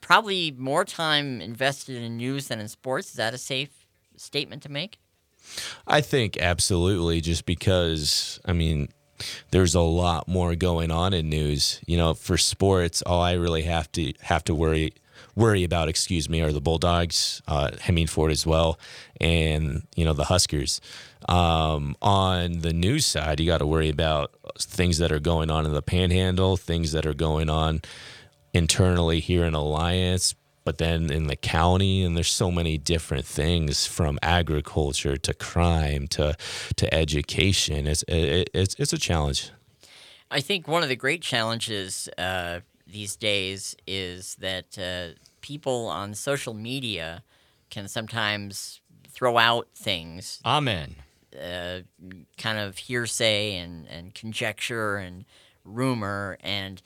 probably 0.00 0.52
more 0.52 0.84
time 0.84 1.40
invested 1.40 1.96
in 2.02 2.16
news 2.18 2.48
than 2.48 2.60
in 2.60 2.68
sports. 2.68 3.08
Is 3.08 3.14
that 3.14 3.34
a 3.34 3.38
safe 3.38 3.86
statement 4.16 4.62
to 4.64 4.68
make? 4.70 4.98
I 5.86 6.00
think 6.00 6.36
absolutely, 6.38 7.20
just 7.20 7.46
because 7.46 8.40
I 8.44 8.52
mean, 8.52 8.88
there's 9.50 9.74
a 9.74 9.80
lot 9.80 10.28
more 10.28 10.54
going 10.54 10.90
on 10.90 11.12
in 11.14 11.28
news. 11.28 11.80
You 11.86 11.96
know, 11.96 12.14
for 12.14 12.36
sports, 12.36 13.02
all 13.02 13.20
I 13.20 13.32
really 13.32 13.62
have 13.62 13.90
to 13.92 14.12
have 14.22 14.44
to 14.44 14.54
worry 14.54 14.94
worry 15.34 15.64
about, 15.64 15.88
excuse 15.88 16.28
me, 16.28 16.40
are 16.40 16.52
the 16.52 16.60
Bulldogs, 16.60 17.42
uh, 17.46 17.70
Hemingford 17.80 18.30
as 18.30 18.46
well, 18.46 18.78
and 19.20 19.86
you 19.94 20.04
know 20.04 20.12
the 20.12 20.24
Huskers. 20.24 20.80
Um, 21.28 21.96
on 22.00 22.60
the 22.60 22.72
news 22.72 23.06
side, 23.06 23.40
you 23.40 23.46
got 23.46 23.58
to 23.58 23.66
worry 23.66 23.88
about 23.88 24.32
things 24.58 24.98
that 24.98 25.12
are 25.12 25.20
going 25.20 25.50
on 25.50 25.66
in 25.66 25.72
the 25.72 25.82
Panhandle, 25.82 26.56
things 26.56 26.92
that 26.92 27.06
are 27.06 27.14
going 27.14 27.50
on 27.50 27.82
internally 28.52 29.20
here 29.20 29.44
in 29.44 29.54
Alliance, 29.54 30.34
but 30.66 30.78
then 30.78 31.12
in 31.12 31.28
the 31.28 31.36
county, 31.36 32.02
and 32.02 32.16
there's 32.16 32.30
so 32.30 32.50
many 32.50 32.76
different 32.76 33.24
things 33.24 33.86
from 33.86 34.18
agriculture 34.20 35.16
to 35.16 35.32
crime 35.32 36.08
to 36.08 36.36
to 36.74 36.92
education. 36.92 37.86
It's 37.86 38.02
it, 38.08 38.50
it's 38.52 38.74
it's 38.74 38.92
a 38.92 38.98
challenge. 38.98 39.52
I 40.28 40.40
think 40.40 40.66
one 40.66 40.82
of 40.82 40.88
the 40.88 40.96
great 40.96 41.22
challenges 41.22 42.08
uh, 42.18 42.60
these 42.84 43.14
days 43.14 43.76
is 43.86 44.34
that 44.40 44.76
uh, 44.76 45.16
people 45.40 45.86
on 45.86 46.14
social 46.14 46.52
media 46.52 47.22
can 47.70 47.86
sometimes 47.86 48.80
throw 49.08 49.38
out 49.38 49.68
things, 49.76 50.40
Amen. 50.44 50.96
uh, 51.40 51.82
kind 52.36 52.58
of 52.58 52.76
hearsay 52.78 53.56
and, 53.56 53.86
and 53.86 54.14
conjecture 54.14 54.96
and 54.96 55.24
rumor. 55.64 56.38
And, 56.42 56.82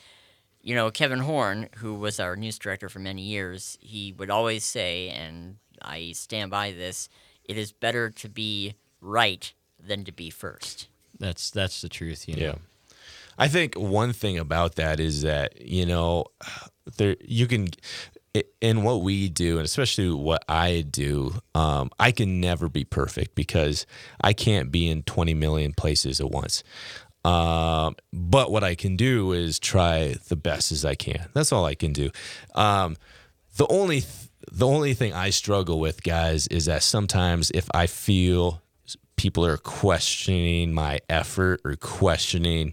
you 0.62 0.74
know, 0.74 0.90
Kevin 0.90 1.20
Horn, 1.20 1.68
who 1.76 1.94
was 1.94 2.20
our 2.20 2.36
news 2.36 2.58
director 2.58 2.88
for 2.88 2.98
many 2.98 3.22
years, 3.22 3.78
he 3.80 4.12
would 4.12 4.30
always 4.30 4.64
say, 4.64 5.08
and 5.08 5.56
I 5.80 6.12
stand 6.12 6.50
by 6.50 6.72
this, 6.72 7.08
it 7.44 7.56
is 7.56 7.72
better 7.72 8.10
to 8.10 8.28
be 8.28 8.74
right 9.00 9.52
than 9.78 10.04
to 10.04 10.12
be 10.12 10.30
first. 10.30 10.88
That's 11.18 11.50
that's 11.50 11.80
the 11.80 11.88
truth. 11.88 12.28
You 12.28 12.36
know? 12.36 12.42
Yeah. 12.42 12.54
I 13.38 13.48
think 13.48 13.74
one 13.74 14.12
thing 14.12 14.38
about 14.38 14.74
that 14.76 15.00
is 15.00 15.22
that, 15.22 15.60
you 15.60 15.86
know, 15.86 16.26
there 16.96 17.16
you 17.24 17.46
can 17.46 17.68
in 18.60 18.82
what 18.82 19.02
we 19.02 19.28
do 19.28 19.56
and 19.56 19.64
especially 19.64 20.10
what 20.10 20.44
I 20.48 20.82
do, 20.82 21.40
um, 21.54 21.90
I 21.98 22.12
can 22.12 22.40
never 22.40 22.68
be 22.68 22.84
perfect 22.84 23.34
because 23.34 23.86
I 24.20 24.32
can't 24.32 24.70
be 24.70 24.88
in 24.88 25.02
20 25.02 25.34
million 25.34 25.72
places 25.72 26.20
at 26.20 26.30
once. 26.30 26.62
Um, 27.24 27.96
but 28.12 28.50
what 28.50 28.64
I 28.64 28.74
can 28.74 28.96
do 28.96 29.32
is 29.32 29.58
try 29.58 30.14
the 30.28 30.36
best 30.36 30.72
as 30.72 30.84
I 30.84 30.94
can. 30.94 31.28
That's 31.34 31.52
all 31.52 31.64
I 31.64 31.74
can 31.74 31.92
do. 31.92 32.10
Um, 32.54 32.96
the 33.56 33.66
only 33.68 34.00
th- 34.00 34.28
the 34.50 34.66
only 34.66 34.94
thing 34.94 35.12
I 35.12 35.30
struggle 35.30 35.78
with, 35.78 36.02
guys, 36.02 36.46
is 36.48 36.64
that 36.64 36.82
sometimes 36.82 37.50
if 37.52 37.68
I 37.72 37.86
feel 37.86 38.62
people 39.20 39.44
are 39.44 39.58
questioning 39.58 40.72
my 40.72 40.98
effort 41.10 41.60
or 41.62 41.76
questioning 41.76 42.72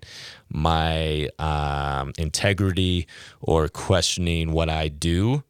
my 0.50 1.28
um, 1.40 2.14
integrity 2.18 3.06
or 3.42 3.68
questioning 3.68 4.54
what 4.54 4.70
I 4.70 4.88
do. 4.88 5.44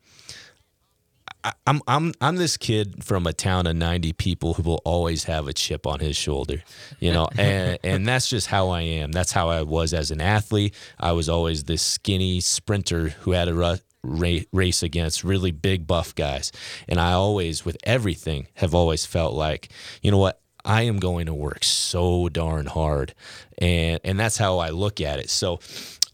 I- 1.43 1.53
I'm 1.65 1.81
I'm 1.87 2.13
I'm 2.21 2.35
this 2.35 2.57
kid 2.57 3.03
from 3.03 3.25
a 3.27 3.33
town 3.33 3.67
of 3.67 3.75
90 3.75 4.13
people 4.13 4.53
who 4.55 4.63
will 4.63 4.81
always 4.83 5.25
have 5.25 5.47
a 5.47 5.53
chip 5.53 5.85
on 5.87 5.99
his 5.99 6.15
shoulder, 6.17 6.63
you 6.99 7.11
know, 7.11 7.27
and 7.37 7.77
and 7.83 8.07
that's 8.07 8.29
just 8.29 8.47
how 8.47 8.69
I 8.69 8.81
am. 8.81 9.11
That's 9.11 9.31
how 9.31 9.49
I 9.49 9.61
was 9.63 9.93
as 9.93 10.11
an 10.11 10.21
athlete. 10.21 10.73
I 10.99 11.11
was 11.13 11.29
always 11.29 11.63
this 11.65 11.81
skinny 11.81 12.39
sprinter 12.41 13.09
who 13.09 13.31
had 13.31 13.47
a 13.47 13.79
race 14.03 14.83
against 14.83 15.23
really 15.23 15.51
big 15.51 15.85
buff 15.87 16.15
guys, 16.15 16.51
and 16.87 16.99
I 16.99 17.13
always 17.13 17.65
with 17.65 17.77
everything 17.83 18.47
have 18.55 18.73
always 18.73 19.05
felt 19.05 19.33
like, 19.33 19.69
you 20.01 20.11
know 20.11 20.17
what, 20.17 20.41
I 20.65 20.83
am 20.83 20.97
going 20.99 21.27
to 21.27 21.33
work 21.33 21.63
so 21.63 22.29
darn 22.29 22.65
hard, 22.65 23.13
and 23.57 23.99
and 24.03 24.19
that's 24.19 24.37
how 24.37 24.57
I 24.59 24.69
look 24.69 24.99
at 25.01 25.19
it. 25.19 25.29
So, 25.29 25.59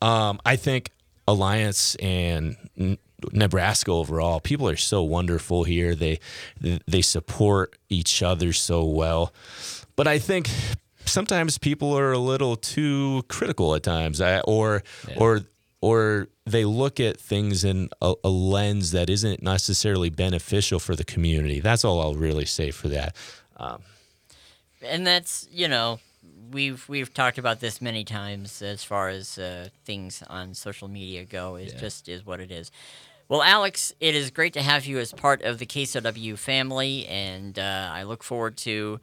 um, 0.01 0.39
I 0.45 0.55
think 0.57 0.89
Alliance 1.27 1.95
and 1.95 2.57
Nebraska 3.31 3.91
overall, 3.91 4.39
people 4.39 4.67
are 4.67 4.75
so 4.75 5.03
wonderful 5.03 5.63
here. 5.63 5.95
They 5.95 6.19
they 6.59 7.01
support 7.01 7.77
each 7.89 8.21
other 8.21 8.53
so 8.53 8.83
well, 8.83 9.33
but 9.95 10.07
I 10.07 10.19
think 10.19 10.49
sometimes 11.05 11.57
people 11.57 11.97
are 11.97 12.11
a 12.11 12.19
little 12.19 12.55
too 12.55 13.23
critical 13.27 13.75
at 13.75 13.83
times, 13.83 14.21
I, 14.21 14.39
or 14.41 14.83
or 15.17 15.41
or 15.81 16.27
they 16.45 16.65
look 16.65 16.99
at 16.99 17.19
things 17.19 17.63
in 17.63 17.89
a, 18.01 18.13
a 18.23 18.29
lens 18.29 18.91
that 18.91 19.09
isn't 19.09 19.41
necessarily 19.41 20.09
beneficial 20.09 20.79
for 20.79 20.95
the 20.95 21.03
community. 21.03 21.59
That's 21.59 21.85
all 21.85 22.01
I'll 22.01 22.15
really 22.15 22.45
say 22.45 22.71
for 22.71 22.89
that. 22.89 23.15
and 24.83 25.07
that's 25.07 25.47
you 25.51 25.67
know 25.67 25.99
we've 26.51 26.87
we've 26.87 27.13
talked 27.13 27.37
about 27.37 27.59
this 27.59 27.81
many 27.81 28.03
times 28.03 28.61
as 28.61 28.83
far 28.83 29.09
as 29.09 29.37
uh, 29.37 29.69
things 29.85 30.23
on 30.29 30.53
social 30.53 30.87
media 30.87 31.25
go 31.25 31.55
it 31.55 31.75
just 31.77 32.09
is 32.09 32.25
what 32.25 32.39
it 32.39 32.51
is 32.51 32.71
well 33.29 33.41
alex 33.41 33.93
it 33.99 34.15
is 34.15 34.31
great 34.31 34.53
to 34.53 34.61
have 34.61 34.85
you 34.85 34.99
as 34.99 35.11
part 35.13 35.41
of 35.41 35.59
the 35.59 35.65
KCOW 35.65 36.37
family 36.37 37.05
and 37.07 37.57
uh, 37.59 37.89
i 37.91 38.03
look 38.03 38.23
forward 38.23 38.57
to 38.57 38.99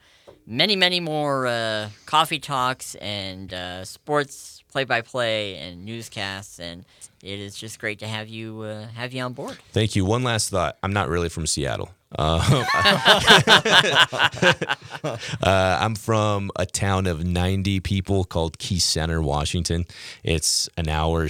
many 0.46 0.76
many 0.76 1.00
more 1.00 1.46
uh, 1.46 1.88
coffee 2.06 2.38
talks 2.38 2.94
and 2.96 3.52
uh, 3.54 3.84
sports 3.84 4.62
play-by-play 4.72 5.56
and 5.56 5.84
newscasts 5.84 6.58
and 6.60 6.84
it 7.22 7.38
is 7.38 7.54
just 7.56 7.78
great 7.78 7.98
to 7.98 8.06
have 8.06 8.28
you 8.28 8.62
uh, 8.62 8.86
have 8.88 9.12
you 9.12 9.22
on 9.22 9.32
board 9.32 9.58
Thank 9.72 9.94
you. 9.96 10.04
One 10.04 10.22
last 10.22 10.50
thought. 10.50 10.78
I'm 10.82 10.92
not 10.92 11.08
really 11.08 11.28
from 11.28 11.46
Seattle. 11.46 11.90
Uh, 12.18 12.64
uh, 15.04 15.16
I'm 15.42 15.94
from 15.94 16.50
a 16.56 16.66
town 16.66 17.06
of 17.06 17.24
90 17.24 17.80
people 17.80 18.24
called 18.24 18.58
Key 18.58 18.78
Center, 18.80 19.22
Washington. 19.22 19.86
It's 20.24 20.68
an 20.76 20.88
hour 20.88 21.28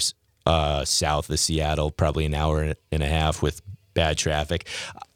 uh, 0.51 0.85
south 0.85 1.31
of 1.31 1.39
Seattle, 1.39 1.93
probably 1.93 2.27
an 2.27 2.35
hour 2.35 2.75
and 2.91 3.03
a 3.03 3.07
half 3.07 3.41
with 3.41 3.63
bad 3.95 4.19
traffic. 4.19 4.67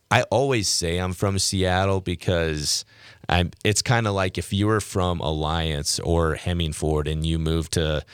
I 0.09 0.23
always 0.31 0.68
say 0.68 0.99
I'm 0.99 1.12
from 1.12 1.40
Seattle 1.40 2.01
because 2.01 2.85
I'm. 3.29 3.51
It's 3.64 3.83
kind 3.83 4.07
of 4.07 4.14
like 4.14 4.38
if 4.38 4.53
you 4.53 4.68
were 4.68 4.81
from 4.81 5.18
Alliance 5.18 5.99
or 5.99 6.37
Hemingford 6.37 7.09
and 7.09 7.27
you 7.27 7.40
moved 7.40 7.73
to 7.73 8.05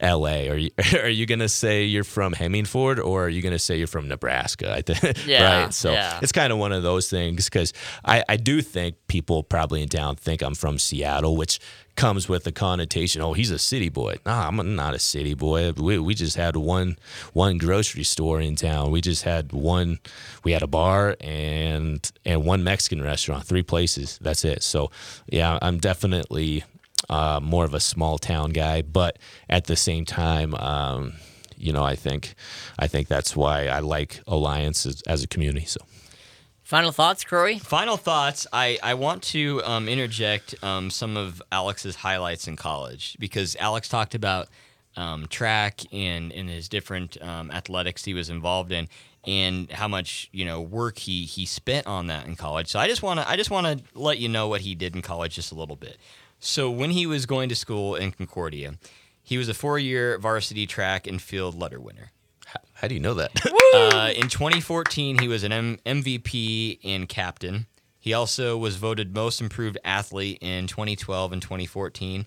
L.A. 0.00 0.48
Are 0.48 0.56
you 0.56 0.70
are 0.94 1.08
you 1.08 1.26
gonna 1.26 1.48
say 1.48 1.84
you're 1.84 2.04
from 2.04 2.32
Hemingford 2.32 2.98
or 2.98 3.24
are 3.26 3.28
you 3.28 3.42
gonna 3.42 3.58
say 3.58 3.78
you're 3.78 3.86
from 3.86 4.08
Nebraska? 4.08 4.72
I 4.72 4.82
think 4.82 5.18
Yeah, 5.26 5.62
right. 5.62 5.74
So 5.74 5.92
yeah. 5.92 6.20
it's 6.22 6.32
kind 6.32 6.52
of 6.52 6.58
one 6.58 6.72
of 6.72 6.82
those 6.82 7.10
things 7.10 7.46
because 7.46 7.72
I 8.04 8.24
I 8.28 8.36
do 8.36 8.62
think 8.62 8.96
people 9.08 9.42
probably 9.42 9.82
in 9.82 9.88
town 9.88 10.16
think 10.16 10.42
I'm 10.42 10.54
from 10.54 10.78
Seattle, 10.78 11.36
which 11.36 11.60
comes 11.96 12.28
with 12.28 12.44
the 12.44 12.52
connotation. 12.52 13.20
Oh, 13.20 13.32
he's 13.32 13.50
a 13.50 13.58
city 13.58 13.88
boy. 13.88 14.18
Nah, 14.24 14.46
I'm 14.46 14.76
not 14.76 14.94
a 14.94 15.00
city 15.00 15.34
boy. 15.34 15.72
We 15.72 15.98
we 15.98 16.14
just 16.14 16.36
had 16.36 16.54
one 16.56 16.96
one 17.32 17.58
grocery 17.58 18.04
store 18.04 18.40
in 18.40 18.54
town. 18.54 18.92
We 18.92 19.00
just 19.00 19.24
had 19.24 19.52
one. 19.52 19.98
We 20.44 20.52
had 20.52 20.62
a 20.62 20.68
bar 20.68 21.16
and 21.20 22.10
and 22.24 22.44
one 22.44 22.62
Mexican 22.62 23.02
restaurant. 23.02 23.44
Three 23.44 23.64
places. 23.64 24.18
That's 24.22 24.44
it. 24.44 24.62
So 24.62 24.90
yeah, 25.26 25.58
I'm 25.60 25.78
definitely 25.78 26.62
uh, 27.08 27.40
more 27.42 27.64
of 27.64 27.74
a 27.74 27.80
small 27.80 28.18
town 28.18 28.50
guy, 28.50 28.82
but 28.82 29.18
at 29.48 29.64
the 29.64 29.76
same 29.76 30.04
time, 30.04 30.54
um, 30.54 31.14
you 31.56 31.72
know, 31.72 31.82
I 31.84 31.96
think 31.96 32.34
I 32.78 32.86
think 32.86 33.08
that's 33.08 33.34
why 33.34 33.66
I 33.66 33.80
like 33.80 34.20
Alliance 34.26 34.86
as, 34.86 35.02
as 35.02 35.22
a 35.22 35.26
community. 35.26 35.66
So 35.66 35.80
final 36.62 36.92
thoughts 36.92 37.24
croy 37.24 37.58
Final 37.58 37.96
thoughts. 37.96 38.46
I, 38.52 38.78
I 38.82 38.94
want 38.94 39.22
to 39.34 39.62
um, 39.64 39.88
interject 39.88 40.54
um, 40.62 40.90
some 40.90 41.16
of 41.16 41.42
Alex's 41.50 41.96
highlights 41.96 42.46
in 42.46 42.56
college 42.56 43.16
because 43.18 43.56
Alex 43.58 43.88
talked 43.88 44.14
about 44.14 44.48
um, 44.96 45.26
track 45.28 45.80
and, 45.92 46.32
and 46.32 46.48
his 46.48 46.68
different 46.68 47.20
um, 47.22 47.50
athletics 47.50 48.04
he 48.04 48.14
was 48.14 48.28
involved 48.30 48.70
in. 48.72 48.88
and 49.26 49.70
how 49.72 49.88
much 49.88 50.28
you 50.32 50.44
know 50.44 50.60
work 50.60 50.98
he 50.98 51.24
he 51.24 51.44
spent 51.46 51.86
on 51.86 52.06
that 52.06 52.26
in 52.26 52.36
college. 52.36 52.68
So 52.68 52.78
I 52.78 52.86
just 52.86 53.02
want 53.02 53.20
to 53.20 53.28
I 53.28 53.36
just 53.36 53.50
want 53.50 53.66
to 53.66 53.84
let 53.98 54.18
you 54.18 54.28
know 54.28 54.48
what 54.48 54.60
he 54.60 54.74
did 54.74 54.94
in 54.94 55.02
college 55.02 55.34
just 55.34 55.52
a 55.52 55.54
little 55.54 55.76
bit. 55.76 55.98
So 56.40 56.70
when 56.70 56.90
he 56.90 57.06
was 57.06 57.26
going 57.26 57.48
to 57.48 57.56
school 57.56 57.94
in 57.94 58.12
Concordia, 58.12 58.74
he 59.22 59.36
was 59.38 59.48
a 59.48 59.54
four-year 59.54 60.18
varsity 60.18 60.66
track 60.66 61.06
and 61.06 61.20
field 61.20 61.54
letter 61.58 61.80
winner. 61.80 62.12
How, 62.46 62.60
how 62.74 62.88
do 62.88 62.94
you 62.94 63.00
know 63.00 63.14
that? 63.14 63.32
Uh, 63.74 64.10
in 64.16 64.28
2014, 64.28 65.18
he 65.18 65.28
was 65.28 65.44
an 65.44 65.52
M- 65.52 65.76
MVP 65.84 66.78
and 66.82 67.06
captain. 67.06 67.66
He 67.98 68.14
also 68.14 68.56
was 68.56 68.76
voted 68.76 69.14
most 69.14 69.42
improved 69.42 69.76
athlete 69.84 70.38
in 70.40 70.66
2012 70.68 71.32
and 71.34 71.42
2014. 71.42 72.24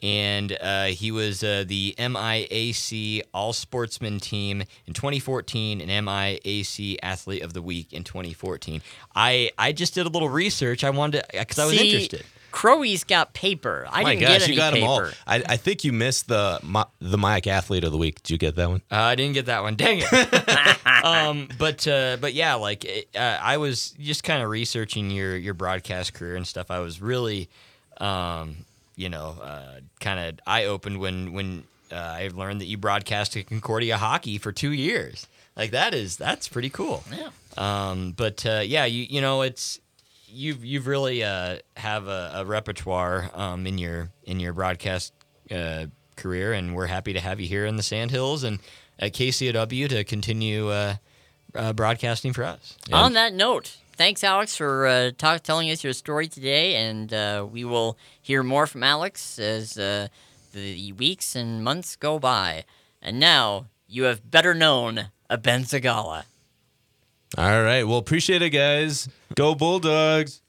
And 0.00 0.56
uh, 0.60 0.84
he 0.84 1.10
was 1.10 1.42
uh, 1.42 1.64
the 1.66 1.96
MIAC 1.98 3.22
All 3.34 3.52
Sportsman 3.52 4.20
Team 4.20 4.62
in 4.86 4.92
2014 4.92 5.80
and 5.80 6.06
MIAC 6.06 6.98
Athlete 7.02 7.42
of 7.42 7.52
the 7.52 7.62
Week 7.62 7.92
in 7.92 8.04
2014. 8.04 8.80
I, 9.16 9.50
I 9.58 9.72
just 9.72 9.94
did 9.94 10.06
a 10.06 10.10
little 10.10 10.28
research. 10.28 10.84
I 10.84 10.90
wanted 10.90 11.22
to, 11.22 11.38
because 11.40 11.58
I 11.58 11.64
was 11.66 11.76
See, 11.76 11.86
interested. 11.90 12.24
Crowey's 12.56 13.04
got 13.04 13.34
paper. 13.34 13.86
I 13.90 14.02
My 14.02 14.14
didn't 14.14 14.22
gosh, 14.22 14.30
get 14.38 14.42
any 14.44 14.52
you 14.54 14.58
got 14.58 14.72
paper. 14.72 14.80
them 14.80 14.88
all. 14.88 15.10
I, 15.26 15.42
I 15.46 15.56
think 15.58 15.84
you 15.84 15.92
missed 15.92 16.26
the 16.28 16.58
Mi- 16.62 16.84
the 17.06 17.18
Mike 17.18 17.46
Athlete 17.46 17.84
of 17.84 17.92
the 17.92 17.98
Week. 17.98 18.22
Did 18.22 18.30
you 18.30 18.38
get 18.38 18.56
that 18.56 18.70
one? 18.70 18.80
Uh, 18.90 18.96
I 18.96 19.14
didn't 19.14 19.34
get 19.34 19.44
that 19.44 19.62
one. 19.62 19.74
Dang 19.76 19.98
it. 20.02 20.86
um, 21.04 21.48
but 21.58 21.86
uh, 21.86 22.16
but 22.18 22.32
yeah, 22.32 22.54
like 22.54 22.86
it, 22.86 23.08
uh, 23.14 23.38
I 23.42 23.58
was 23.58 23.90
just 24.00 24.24
kind 24.24 24.42
of 24.42 24.48
researching 24.48 25.10
your 25.10 25.36
your 25.36 25.52
broadcast 25.52 26.14
career 26.14 26.34
and 26.34 26.46
stuff. 26.46 26.70
I 26.70 26.78
was 26.78 27.02
really, 27.02 27.50
um, 27.98 28.56
you 28.96 29.10
know, 29.10 29.36
uh, 29.42 29.80
kind 30.00 30.18
of 30.18 30.40
eye 30.46 30.64
opened 30.64 30.98
when 30.98 31.34
when 31.34 31.64
uh, 31.92 31.96
I 31.96 32.30
learned 32.32 32.62
that 32.62 32.66
you 32.68 32.78
broadcasted 32.78 33.48
Concordia 33.48 33.98
hockey 33.98 34.38
for 34.38 34.50
two 34.50 34.72
years. 34.72 35.26
Like 35.58 35.72
that 35.72 35.92
is 35.92 36.16
that's 36.16 36.48
pretty 36.48 36.70
cool. 36.70 37.04
Yeah. 37.14 37.28
Um, 37.58 38.12
but 38.16 38.46
uh, 38.46 38.62
yeah, 38.64 38.86
you 38.86 39.06
you 39.10 39.20
know 39.20 39.42
it's 39.42 39.78
you've 40.26 40.64
you've 40.64 40.86
really 40.86 41.22
uh, 41.24 41.58
have 41.76 42.08
a, 42.08 42.32
a 42.36 42.44
repertoire 42.44 43.30
um, 43.34 43.66
in 43.66 43.78
your 43.78 44.10
in 44.24 44.40
your 44.40 44.52
broadcast 44.52 45.12
uh, 45.50 45.86
career, 46.16 46.52
and 46.52 46.74
we're 46.74 46.86
happy 46.86 47.12
to 47.12 47.20
have 47.20 47.40
you 47.40 47.48
here 47.48 47.66
in 47.66 47.76
the 47.76 47.82
Sandhills 47.82 48.44
and 48.44 48.58
at 48.98 49.12
KCOW 49.12 49.88
to 49.90 50.04
continue 50.04 50.70
uh, 50.70 50.94
uh, 51.54 51.72
broadcasting 51.72 52.32
for 52.32 52.44
us. 52.44 52.76
On 52.92 53.12
that 53.14 53.34
note, 53.34 53.76
thanks, 53.96 54.24
Alex, 54.24 54.56
for 54.56 54.86
uh, 54.86 55.10
talk, 55.16 55.42
telling 55.42 55.70
us 55.70 55.84
your 55.84 55.92
story 55.92 56.28
today, 56.28 56.76
and 56.76 57.12
uh, 57.12 57.46
we 57.50 57.64
will 57.64 57.98
hear 58.20 58.42
more 58.42 58.66
from 58.66 58.82
Alex 58.82 59.38
as 59.38 59.78
uh, 59.78 60.08
the 60.52 60.92
weeks 60.92 61.36
and 61.36 61.62
months 61.62 61.96
go 61.96 62.18
by. 62.18 62.64
And 63.02 63.20
now 63.20 63.66
you 63.86 64.04
have 64.04 64.30
better 64.30 64.54
known 64.54 65.10
a 65.28 65.38
Benzegala. 65.38 66.24
All 67.36 67.62
right. 67.62 67.84
Well, 67.84 67.98
appreciate 67.98 68.40
it, 68.42 68.50
guys. 68.50 69.08
Go 69.34 69.54
Bulldogs. 69.54 70.40